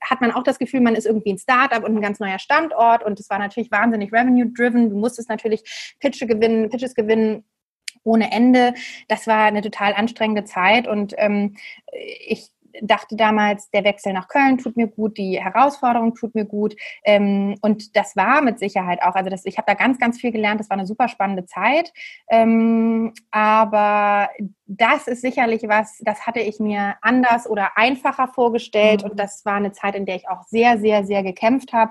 [0.00, 3.04] hat man auch das Gefühl, man ist irgendwie ein Startup und ein ganz neuer Standort
[3.04, 4.90] und es war natürlich natürlich wahnsinnig revenue-driven.
[4.90, 7.44] Du musstest natürlich Pitche gewinnen, Pitches gewinnen
[8.04, 8.74] ohne Ende.
[9.08, 11.56] Das war eine total anstrengende Zeit und ähm,
[12.26, 12.50] ich
[12.82, 16.76] dachte damals, der Wechsel nach Köln tut mir gut, die Herausforderung tut mir gut.
[17.02, 19.16] Ähm, und das war mit Sicherheit auch.
[19.16, 20.60] Also das, ich habe da ganz, ganz viel gelernt.
[20.60, 21.92] Das war eine super spannende Zeit.
[22.28, 24.28] Ähm, aber
[24.66, 29.02] das ist sicherlich was, das hatte ich mir anders oder einfacher vorgestellt.
[29.02, 29.10] Mhm.
[29.10, 31.90] Und das war eine Zeit, in der ich auch sehr, sehr, sehr gekämpft habe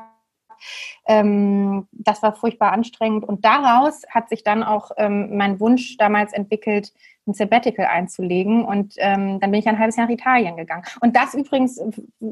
[1.08, 3.26] ähm, das war furchtbar anstrengend.
[3.26, 6.93] Und daraus hat sich dann auch ähm, mein Wunsch damals entwickelt,
[7.28, 8.64] ein Sabbatical einzulegen.
[8.66, 10.84] Und ähm, dann bin ich ein halbes Jahr nach Italien gegangen.
[11.01, 11.82] Und das übrigens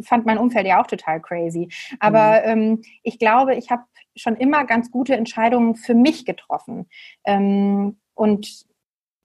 [0.01, 1.69] fand mein Umfeld ja auch total crazy.
[1.99, 2.51] Aber mhm.
[2.51, 3.83] ähm, ich glaube, ich habe
[4.15, 6.87] schon immer ganz gute Entscheidungen für mich getroffen.
[7.25, 8.65] Ähm, und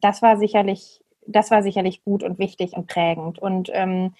[0.00, 3.38] das war sicherlich, das war sicherlich gut und wichtig und prägend.
[3.38, 4.14] Und ähm,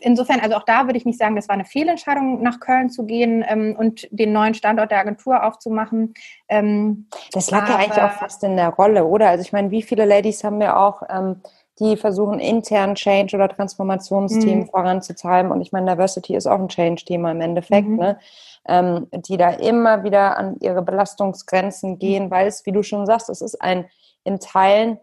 [0.00, 3.04] insofern, also auch da würde ich nicht sagen, das war eine Fehlentscheidung, nach Köln zu
[3.06, 6.14] gehen ähm, und den neuen Standort der Agentur aufzumachen.
[6.48, 9.28] Ähm, das lag ja eigentlich auch fast in der Rolle, oder?
[9.28, 11.40] Also ich meine, wie viele Ladies haben wir auch, ähm,
[11.80, 14.68] die versuchen, intern Change- oder Transformationsthemen mhm.
[14.68, 15.50] voranzutreiben.
[15.50, 17.96] Und ich meine, Diversity ist auch ein Change-Thema im Endeffekt, mhm.
[17.96, 18.18] ne?
[18.66, 22.30] Ähm, die da immer wieder an ihre Belastungsgrenzen gehen, mhm.
[22.30, 23.86] weil es, wie du schon sagst, es ist ein
[24.22, 24.98] in Teilen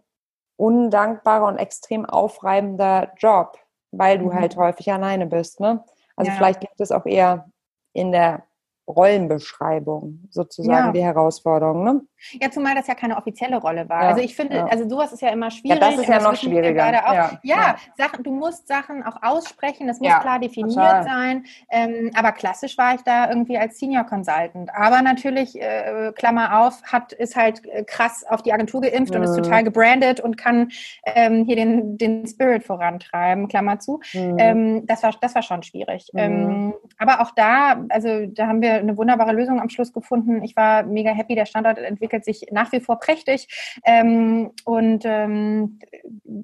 [0.57, 3.57] undankbarer und extrem aufreibender Job
[3.91, 4.61] weil du halt mhm.
[4.61, 5.59] häufig alleine bist.
[5.59, 5.83] Ne?
[6.15, 6.37] Also ja.
[6.37, 7.49] vielleicht liegt es auch eher
[7.93, 8.43] in der
[8.87, 10.91] Rollenbeschreibung sozusagen ja.
[10.91, 11.83] die Herausforderung.
[11.83, 12.01] Ne?
[12.41, 14.03] Ja, zumal das ja keine offizielle Rolle war.
[14.03, 14.65] Ja, also ich finde, ja.
[14.65, 15.81] also sowas ist ja immer schwierig.
[15.81, 16.91] Ja, das ist ja noch schwieriger.
[16.91, 21.03] Ja, ja, Sachen, du musst Sachen auch aussprechen, das muss klar definiert total.
[21.03, 21.45] sein.
[21.69, 24.69] Ähm, aber klassisch war ich da irgendwie als Senior Consultant.
[24.73, 29.19] Aber natürlich, äh, Klammer auf, hat ist halt äh, krass auf die Agentur geimpft mhm.
[29.19, 29.43] und ist mhm.
[29.43, 30.69] total gebrandet und kann
[31.05, 33.99] ähm, hier den, den Spirit vorantreiben, Klammer zu.
[34.13, 34.35] Mhm.
[34.37, 36.09] Ähm, das, war, das war schon schwierig.
[36.13, 36.19] Mhm.
[36.19, 40.43] Ähm, aber auch da, also da haben wir eine wunderbare Lösung am Schluss gefunden.
[40.43, 43.47] Ich war mega happy, der Standort entwickelt sich nach wie vor prächtig.
[43.85, 45.79] Ähm, und ähm,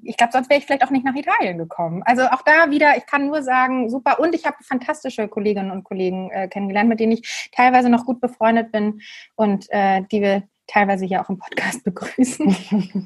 [0.02, 2.02] ich glaube, sonst wäre ich vielleicht auch nicht nach Italien gekommen.
[2.04, 4.20] Also auch da wieder, ich kann nur sagen, super.
[4.20, 8.20] Und ich habe fantastische Kolleginnen und Kollegen äh, kennengelernt, mit denen ich teilweise noch gut
[8.20, 9.00] befreundet bin
[9.36, 12.56] und äh, die wir teilweise hier auch im Podcast begrüßen.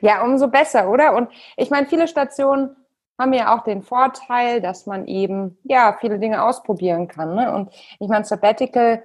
[0.00, 1.16] ja, umso besser, oder?
[1.16, 2.76] Und ich meine, viele Stationen
[3.18, 7.34] haben ja auch den Vorteil, dass man eben ja viele Dinge ausprobieren kann.
[7.34, 7.54] Ne?
[7.54, 9.02] Und ich meine, Sabbatical,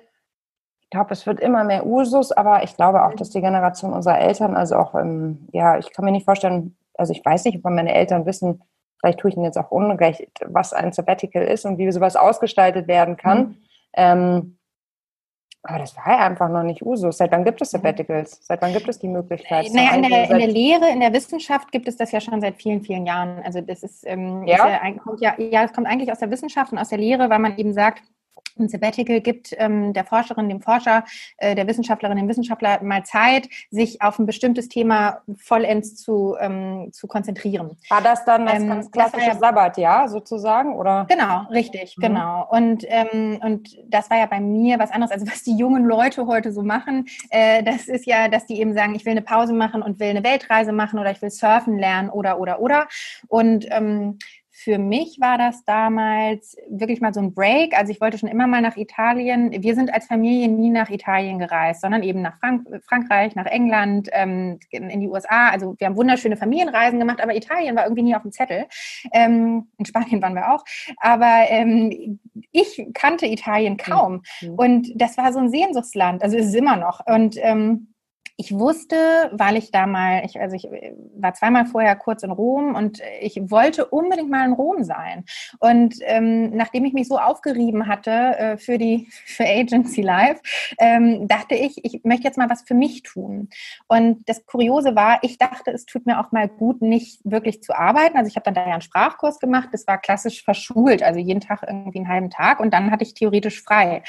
[0.88, 4.20] ich glaube, es wird immer mehr Usus, aber ich glaube auch, dass die Generation unserer
[4.20, 7.64] Eltern, also auch, ähm, ja, ich kann mir nicht vorstellen, also ich weiß nicht, ob
[7.66, 8.64] meine Eltern wissen,
[9.02, 12.88] vielleicht tue ich ihnen jetzt auch unrecht, was ein Sabbatical ist und wie sowas ausgestaltet
[12.88, 13.40] werden kann.
[13.40, 13.58] Mhm.
[13.98, 14.58] Ähm,
[15.62, 17.18] aber das war ja einfach noch nicht Usus.
[17.18, 18.40] Seit wann gibt es Sabbaticals?
[18.42, 19.68] Seit wann gibt es die Möglichkeit?
[19.74, 22.56] Naja, in der, in der Lehre, in der Wissenschaft gibt es das ja schon seit
[22.56, 23.42] vielen, vielen Jahren.
[23.44, 24.56] Also das ist, ähm, ja?
[24.56, 27.30] Ist ja, kommt ja, ja, es kommt eigentlich aus der Wissenschaft und aus der Lehre,
[27.30, 28.04] weil man eben sagt,
[28.60, 31.04] ein Sabbatical gibt ähm, der Forscherin, dem Forscher,
[31.38, 36.90] äh, der Wissenschaftlerin, dem Wissenschaftler mal Zeit, sich auf ein bestimmtes Thema vollends zu, ähm,
[36.92, 37.78] zu konzentrieren.
[37.90, 40.76] War das dann das ähm, ganz klassische ja, Sabbatjahr sozusagen?
[40.76, 41.06] Oder?
[41.10, 42.02] Genau, richtig, mhm.
[42.02, 42.48] genau.
[42.50, 45.12] Und, ähm, und das war ja bei mir was anderes.
[45.12, 48.74] Also was die jungen Leute heute so machen, äh, das ist ja, dass die eben
[48.74, 51.78] sagen, ich will eine Pause machen und will eine Weltreise machen oder ich will surfen
[51.78, 52.88] lernen oder, oder, oder.
[53.28, 54.18] Und ähm,
[54.68, 57.74] für mich war das damals wirklich mal so ein Break.
[57.74, 59.64] Also ich wollte schon immer mal nach Italien.
[59.64, 64.10] Wir sind als Familie nie nach Italien gereist, sondern eben nach Frank Frankreich, nach England,
[64.12, 65.52] ähm, in die USA.
[65.52, 68.66] Also wir haben wunderschöne Familienreisen gemacht, aber Italien war irgendwie nie auf dem Zettel.
[69.14, 70.66] Ähm, in Spanien waren wir auch.
[70.98, 72.20] Aber ähm,
[72.52, 74.24] ich kannte Italien kaum.
[74.42, 74.56] Mhm.
[74.56, 76.24] Und das war so ein Sehnsuchtsland.
[76.24, 77.08] Also ist es immer noch.
[77.08, 77.94] Und ähm,
[78.40, 78.96] ich wusste,
[79.32, 83.02] weil ich da mal, ich, also ich äh, war zweimal vorher kurz in Rom und
[83.20, 85.26] ich wollte unbedingt mal in Rom sein.
[85.60, 90.42] Und ähm, nachdem ich mich so aufgerieben hatte äh, für die für Agency Life,
[90.80, 93.50] ähm, dachte ich, ich möchte jetzt mal was für mich tun.
[93.88, 97.76] Und das Kuriose war, ich dachte, es tut mir auch mal gut, nicht wirklich zu
[97.76, 98.18] arbeiten.
[98.18, 99.70] Also ich habe dann da ja einen Sprachkurs gemacht.
[99.72, 103.16] Das war klassisch verschult, also jeden Tag irgendwie einen halben Tag und dann hatte ich
[103.16, 104.04] theoretisch frei.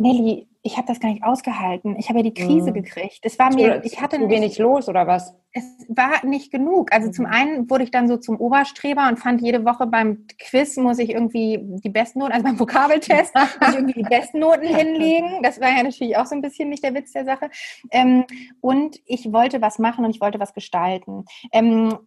[0.00, 1.96] Nelly, ich habe das gar nicht ausgehalten.
[1.98, 2.74] Ich habe ja die Krise mhm.
[2.74, 3.20] gekriegt.
[3.22, 5.34] Es war mir, ich hatte zu wenig los oder was?
[5.52, 6.92] Es war nicht genug.
[6.92, 7.12] Also mhm.
[7.12, 10.98] zum einen wurde ich dann so zum Oberstreber und fand jede Woche beim Quiz muss
[10.98, 15.42] ich irgendwie die besten Noten, also beim Vokabeltest muss ich irgendwie die besten Noten hinlegen.
[15.42, 17.50] Das war ja natürlich auch so ein bisschen nicht der Witz der Sache.
[17.90, 18.24] Ähm,
[18.60, 21.24] und ich wollte was machen und ich wollte was gestalten.
[21.52, 21.98] Ähm,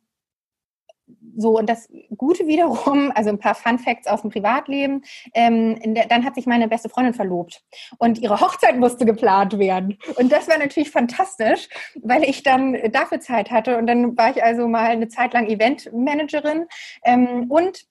[1.36, 6.08] so, und das Gute wiederum, also ein paar Fun Facts aus dem Privatleben, ähm, der,
[6.08, 7.64] dann hat sich meine beste Freundin verlobt
[7.98, 9.98] und ihre Hochzeit musste geplant werden.
[10.16, 11.70] Und das war natürlich fantastisch,
[12.02, 15.48] weil ich dann dafür Zeit hatte und dann war ich also mal eine Zeit lang
[15.48, 16.68] Eventmanagerin
[17.04, 17.86] ähm, und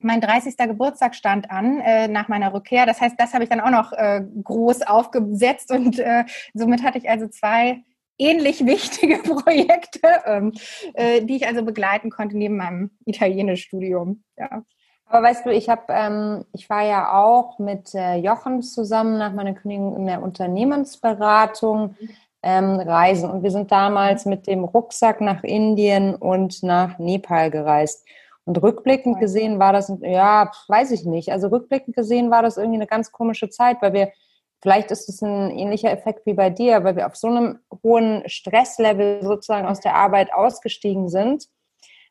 [0.00, 0.56] mein 30.
[0.58, 2.84] Geburtstag stand an äh, nach meiner Rückkehr.
[2.84, 6.98] Das heißt, das habe ich dann auch noch äh, groß aufgesetzt und äh, somit hatte
[6.98, 7.82] ich also zwei
[8.18, 10.52] ähnlich wichtige Projekte, ähm,
[10.94, 14.22] äh, die ich also begleiten konnte neben meinem Italienischstudium.
[14.36, 14.62] Ja.
[15.06, 19.32] Aber weißt du, ich habe, ähm, ich war ja auch mit äh, Jochen zusammen nach
[19.32, 21.96] meiner Kündigung in der Unternehmensberatung
[22.42, 28.06] ähm, reisen und wir sind damals mit dem Rucksack nach Indien und nach Nepal gereist.
[28.44, 31.32] Und rückblickend gesehen war das, ja, weiß ich nicht.
[31.32, 34.12] Also rückblickend gesehen war das irgendwie eine ganz komische Zeit, weil wir
[34.64, 38.26] Vielleicht ist es ein ähnlicher Effekt wie bei dir, weil wir auf so einem hohen
[38.26, 41.50] Stresslevel sozusagen aus der Arbeit ausgestiegen sind.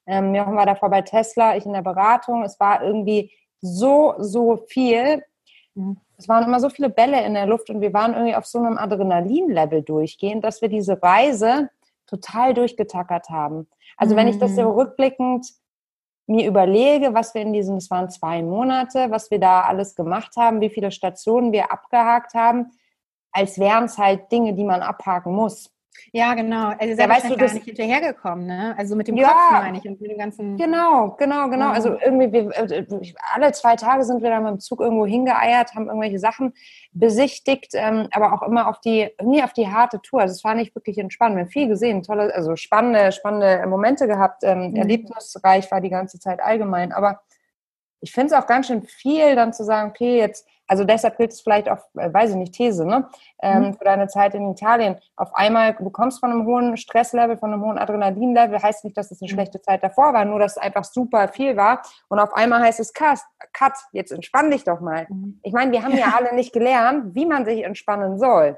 [0.06, 2.43] Ähm, Jochen war davor bei Tesla, ich in der Beratung.
[2.43, 5.24] Es war irgendwie so, so viel.
[5.74, 5.97] Mhm.
[6.16, 8.60] Es waren immer so viele Bälle in der Luft und wir waren irgendwie auf so
[8.60, 11.72] einem Adrenalin-Level durchgehend, dass wir diese Reise
[12.06, 13.68] total durchgetackert haben.
[13.97, 14.78] Also wenn ich das so mhm.
[14.78, 15.47] rückblickend
[16.28, 20.36] mir überlege, was wir in diesen, es waren zwei Monate, was wir da alles gemacht
[20.38, 22.72] haben, wie viele Stationen wir abgehakt haben,
[23.32, 25.70] als wären es halt Dinge, die man abhaken muss.
[26.12, 26.74] Ja, genau.
[26.78, 28.76] Also ja, weißt du, gar nicht hinterhergekommen, ne?
[28.78, 30.58] Also mit dem ja, Kopf meine ich und mit dem ganzen.
[30.58, 31.70] Genau, genau, genau.
[31.70, 32.86] Also irgendwie, wir, äh,
[33.34, 36.54] alle zwei Tage sind wir dann mit dem Zug irgendwo hingeeiert, haben irgendwelche Sachen
[36.91, 40.22] besichtigt, ähm, aber auch immer auf die, nie auf die harte Tour.
[40.22, 41.36] Also es war nicht wirklich entspannt.
[41.36, 44.44] Wir haben viel gesehen, tolle, also spannende, spannende Momente gehabt.
[44.44, 44.76] Ähm, mhm.
[44.76, 46.91] Erlebnisreich war die ganze Zeit allgemein.
[46.91, 47.22] Aber
[48.02, 51.32] ich finde es auch ganz schön viel, dann zu sagen, okay, jetzt Also deshalb gilt
[51.32, 53.08] es vielleicht auch, äh, weiß ich nicht, These, ne?
[53.44, 53.74] Ähm, mhm.
[53.76, 54.98] Für deine Zeit in Italien.
[55.16, 59.12] Auf einmal, du kommst von einem hohen Stresslevel, von einem hohen Adrenalinlevel, heißt nicht, dass
[59.12, 59.36] es eine mhm.
[59.36, 61.84] schlechte Zeit davor war, nur dass es einfach super viel war.
[62.08, 63.20] Und auf einmal heißt es Cut,
[63.54, 65.06] Cut, jetzt entspann dich doch mal.
[65.10, 65.40] Mhm.
[65.44, 68.58] Ich meine, wir haben ja alle nicht gelernt, wie man sich entspannen soll.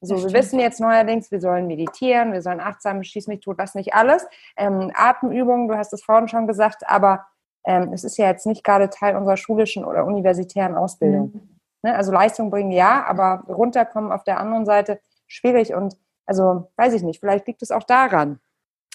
[0.00, 3.74] So, wir wissen jetzt neuerdings, wir sollen meditieren, wir sollen achtsam, schieß mich tot, was
[3.74, 4.24] nicht alles.
[4.56, 7.26] Ähm, Atemübungen, du hast es vorhin schon gesagt, aber
[7.64, 11.32] es ist ja jetzt nicht gerade Teil unserer schulischen oder universitären Ausbildung.
[11.32, 11.58] Mhm.
[11.82, 11.94] Ne?
[11.94, 15.96] Also Leistung bringen ja, aber runterkommen auf der anderen Seite schwierig und
[16.26, 18.40] also weiß ich nicht, vielleicht liegt es auch daran,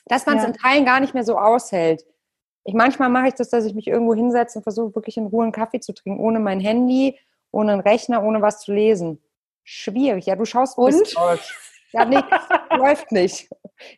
[0.05, 0.49] dass man es ja.
[0.49, 2.05] in Teilen gar nicht mehr so aushält.
[2.63, 5.43] Ich manchmal mache ich das, dass ich mich irgendwo hinsetze und versuche wirklich in Ruhe
[5.43, 7.18] einen Kaffee zu trinken, ohne mein Handy,
[7.51, 9.22] ohne einen Rechner, ohne was zu lesen
[9.68, 10.26] schwierig.
[10.26, 11.13] Ja, du schaust und
[11.91, 12.22] ja, nee,
[12.72, 13.49] läuft nicht.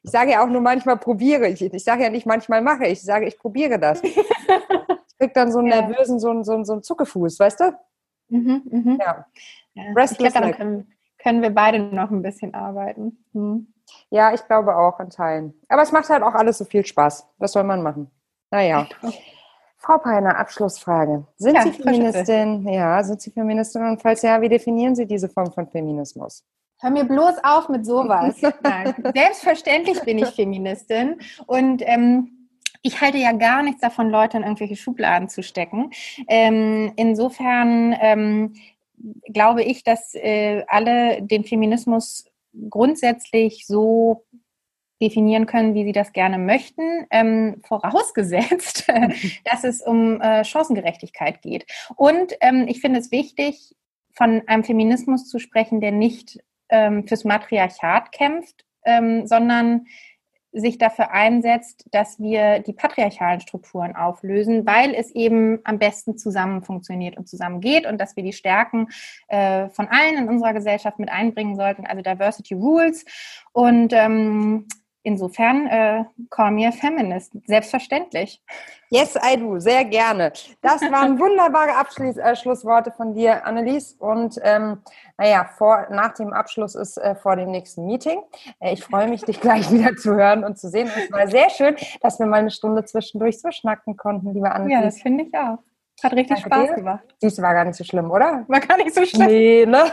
[0.04, 1.62] Ich sage ja auch nur manchmal probiere ich.
[1.62, 2.94] Ich sage ja nicht manchmal mache ich.
[2.94, 4.02] Ich sage, ich probiere das.
[5.12, 5.82] Ich krieg dann so einen ja.
[5.82, 7.78] nervösen, so einen, so, einen, so einen Zuckefuß, weißt du?
[8.30, 8.98] Mhm, mhm.
[9.02, 9.26] Ja.
[9.74, 9.84] ja.
[10.06, 13.22] Ich glaube, dann können, können, wir beide noch ein bisschen arbeiten.
[13.34, 13.74] Mhm.
[14.10, 15.54] Ja, ich glaube auch in Teilen.
[15.68, 17.28] Aber es macht halt auch alles so viel Spaß.
[17.38, 18.10] Was soll man machen?
[18.50, 18.88] Naja.
[19.78, 21.26] Frau Peiner, Abschlussfrage.
[21.38, 22.68] Sind ja, Sie Feministin?
[22.68, 23.84] Ja, sind Sie Feministin?
[23.84, 26.46] Und falls ja, wie definieren Sie diese Form von Feminismus?
[26.82, 28.42] Hör mir bloß auf mit sowas.
[28.64, 28.96] Nein.
[29.14, 32.48] Selbstverständlich bin ich Feministin und ähm,
[32.82, 35.92] ich halte ja gar nichts davon, Leute in irgendwelche Schubladen zu stecken.
[36.30, 38.54] Ähm, insofern ähm,
[39.26, 42.26] glaube ich, dass äh, alle den Feminismus
[42.70, 44.26] grundsätzlich so
[45.02, 48.88] definieren können, wie sie das gerne möchten, ähm, vorausgesetzt,
[49.44, 51.66] dass es um äh, Chancengerechtigkeit geht.
[51.96, 53.76] Und ähm, ich finde es wichtig,
[54.14, 56.40] von einem Feminismus zu sprechen, der nicht
[56.70, 59.86] ähm, fürs Matriarchat kämpft, ähm, sondern
[60.52, 66.64] sich dafür einsetzt, dass wir die patriarchalen Strukturen auflösen, weil es eben am besten zusammen
[66.64, 68.88] funktioniert und zusammen geht und dass wir die Stärken
[69.28, 73.06] äh, von allen in unserer Gesellschaft mit einbringen sollten, also Diversity Rules.
[73.52, 74.68] Und ähm,
[75.04, 78.44] Insofern äh, call me a feminist, selbstverständlich.
[78.90, 80.34] Yes, I do, sehr gerne.
[80.62, 83.94] Das waren wunderbare Abschlussworte äh, von dir, Annelies.
[83.94, 84.80] Und ähm,
[85.18, 88.20] naja, vor, nach dem Abschluss ist äh, vor dem nächsten Meeting.
[88.60, 90.88] Äh, ich freue mich, dich gleich wieder zu hören und zu sehen.
[90.94, 94.52] Und es war sehr schön, dass wir mal eine Stunde zwischendurch so schnacken konnten, liebe
[94.52, 94.74] Annelies.
[94.74, 95.60] Ja, das finde ich auch.
[96.04, 96.76] Hat richtig Danke Spaß dir.
[96.76, 97.04] gemacht.
[97.22, 98.46] Dies war gar nicht so schlimm, oder?
[98.48, 99.28] War gar nicht so schlimm.
[99.28, 99.92] Nee, ne?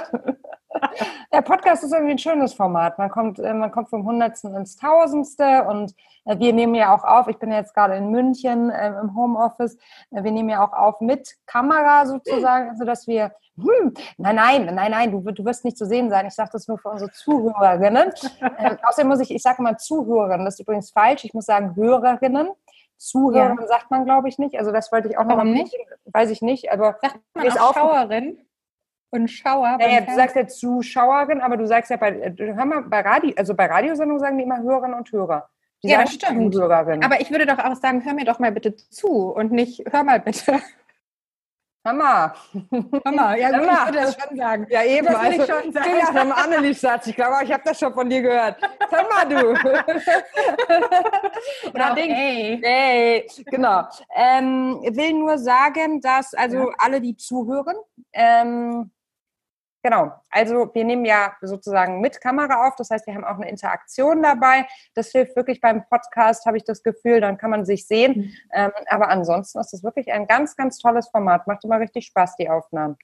[1.32, 2.98] Der Podcast ist irgendwie ein schönes Format.
[2.98, 7.04] Man kommt, äh, man kommt vom Hundertsten ins Tausendste und äh, wir nehmen ja auch
[7.04, 7.28] auf.
[7.28, 9.76] Ich bin jetzt gerade in München äh, im Homeoffice.
[10.10, 15.10] Wir nehmen ja auch auf mit Kamera sozusagen, sodass wir hm, nein, nein, nein, nein,
[15.10, 16.26] du, du wirst nicht zu sehen sein.
[16.26, 18.12] Ich sage das nur für unsere Zuhörerinnen.
[18.58, 21.24] Ähm, außerdem muss ich, ich sage mal Zuhörerinnen, das ist übrigens falsch.
[21.24, 22.50] Ich muss sagen Hörerinnen.
[22.96, 23.66] Zuhörerin ja.
[23.66, 24.58] sagt man, glaube ich, nicht.
[24.58, 25.74] Also das wollte ich auch noch Warum nicht?
[26.06, 26.72] Weiß ich nicht.
[26.72, 28.38] Aber sagt man auch Schauerin?
[29.10, 29.76] Und Schauer.
[29.78, 33.54] Naja, du sagst ja Zuschauerin, aber du sagst ja bei, hör mal, bei Radio, also
[33.54, 35.48] bei Radiosendungen sagen die immer Hörerinnen und Hörer.
[35.82, 36.54] Die ja, das stimmt.
[36.54, 37.04] Zuhörerin.
[37.04, 40.04] Aber ich würde doch auch sagen, hör mir doch mal bitte zu und nicht, hör
[40.04, 40.60] mal bitte.
[41.86, 42.34] Mama.
[43.04, 43.78] Mama, ja gut, Mama.
[43.78, 44.66] ich würde das schon sagen.
[44.70, 45.06] Ja, eben.
[45.06, 45.90] Das also, ich schon sagen.
[45.90, 47.06] Ja, nach einem Annelies-Satz.
[47.06, 48.56] Ich glaube, ich habe das schon von dir gehört.
[48.90, 49.50] Hör mal, du.
[51.72, 52.60] Oder auch, ey.
[52.60, 53.84] Ey, genau.
[54.16, 56.74] Ähm, ich will nur sagen, dass also ja.
[56.78, 57.76] alle, die zuhören,
[58.12, 58.90] ähm,
[59.86, 63.48] Genau, also wir nehmen ja sozusagen mit Kamera auf, das heißt, wir haben auch eine
[63.48, 64.66] Interaktion dabei.
[64.94, 68.16] Das hilft wirklich beim Podcast, habe ich das Gefühl, dann kann man sich sehen.
[68.16, 68.32] Mhm.
[68.52, 71.46] Ähm, aber ansonsten ist es wirklich ein ganz, ganz tolles Format.
[71.46, 72.96] Macht immer richtig Spaß, die Aufnahmen.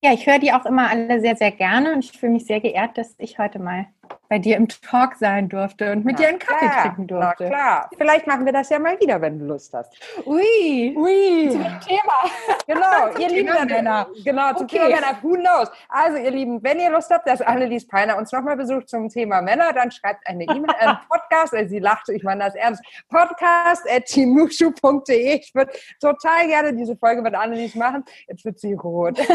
[0.00, 2.60] Ja, ich höre die auch immer alle sehr, sehr gerne und ich fühle mich sehr
[2.60, 3.86] geehrt, dass ich heute mal
[4.28, 7.44] bei dir im Talk sein durfte und mit na dir einen Kaffee klar, trinken durfte.
[7.44, 9.94] Na klar, vielleicht machen wir das ja mal wieder, wenn du Lust hast.
[10.26, 11.48] Ui, ui.
[11.50, 12.30] Zum Thema.
[12.66, 14.06] Genau, ihr Lieben Männer.
[14.24, 14.76] Genau, zum okay.
[14.78, 15.18] Thema Männer.
[15.22, 15.70] Who knows?
[15.88, 19.40] Also ihr Lieben, wenn ihr Lust habt, dass Annelies Peiner uns nochmal besucht zum Thema
[19.40, 23.88] Männer, dann schreibt eine E-Mail an Podcast, also sie lacht, ich meine das ernst, podcast
[23.90, 25.38] at teamushu.de.
[25.38, 28.04] Ich würde total gerne diese Folge mit Annelies machen.
[28.26, 29.18] Jetzt wird sie rot.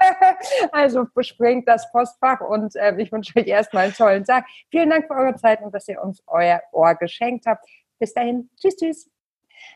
[0.72, 4.44] also bespringt das Postfach und äh, ich wünsche euch erstmal einen tollen Tag.
[4.70, 7.66] Vielen Dank für eure Zeit und dass ihr uns euer Ohr geschenkt habt.
[7.98, 8.50] Bis dahin.
[8.60, 9.10] Tschüss, tschüss.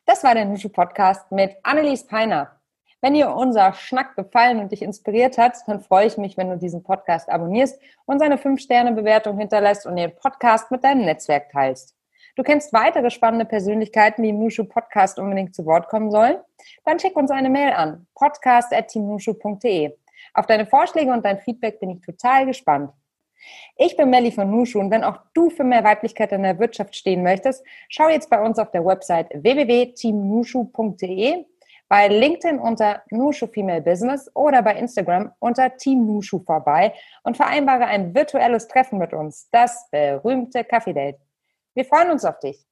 [0.04, 2.60] Das war der Nushu Podcast mit Annelies Peiner.
[3.00, 6.56] Wenn dir unser Schnack gefallen und dich inspiriert hat, dann freue ich mich, wenn du
[6.56, 11.94] diesen Podcast abonnierst und seine 5-Sterne-Bewertung hinterlässt und den Podcast mit deinem Netzwerk teilst.
[12.36, 16.36] Du kennst weitere spannende Persönlichkeiten, die im Nushu Podcast unbedingt zu Wort kommen sollen?
[16.84, 19.96] Dann schick uns eine Mail an podcast.teamnushu.de.
[20.36, 22.92] Auf deine Vorschläge und dein Feedback bin ich total gespannt.
[23.76, 26.94] Ich bin Melli von Nushu und wenn auch du für mehr Weiblichkeit in der Wirtschaft
[26.94, 31.46] stehen möchtest, schau jetzt bei uns auf der Website www.teamnushu.de,
[31.88, 37.86] bei LinkedIn unter Nushu Female Business oder bei Instagram unter Team Nushu vorbei und vereinbare
[37.86, 41.16] ein virtuelles Treffen mit uns, das berühmte Kaffee Date.
[41.74, 42.66] Wir freuen uns auf dich.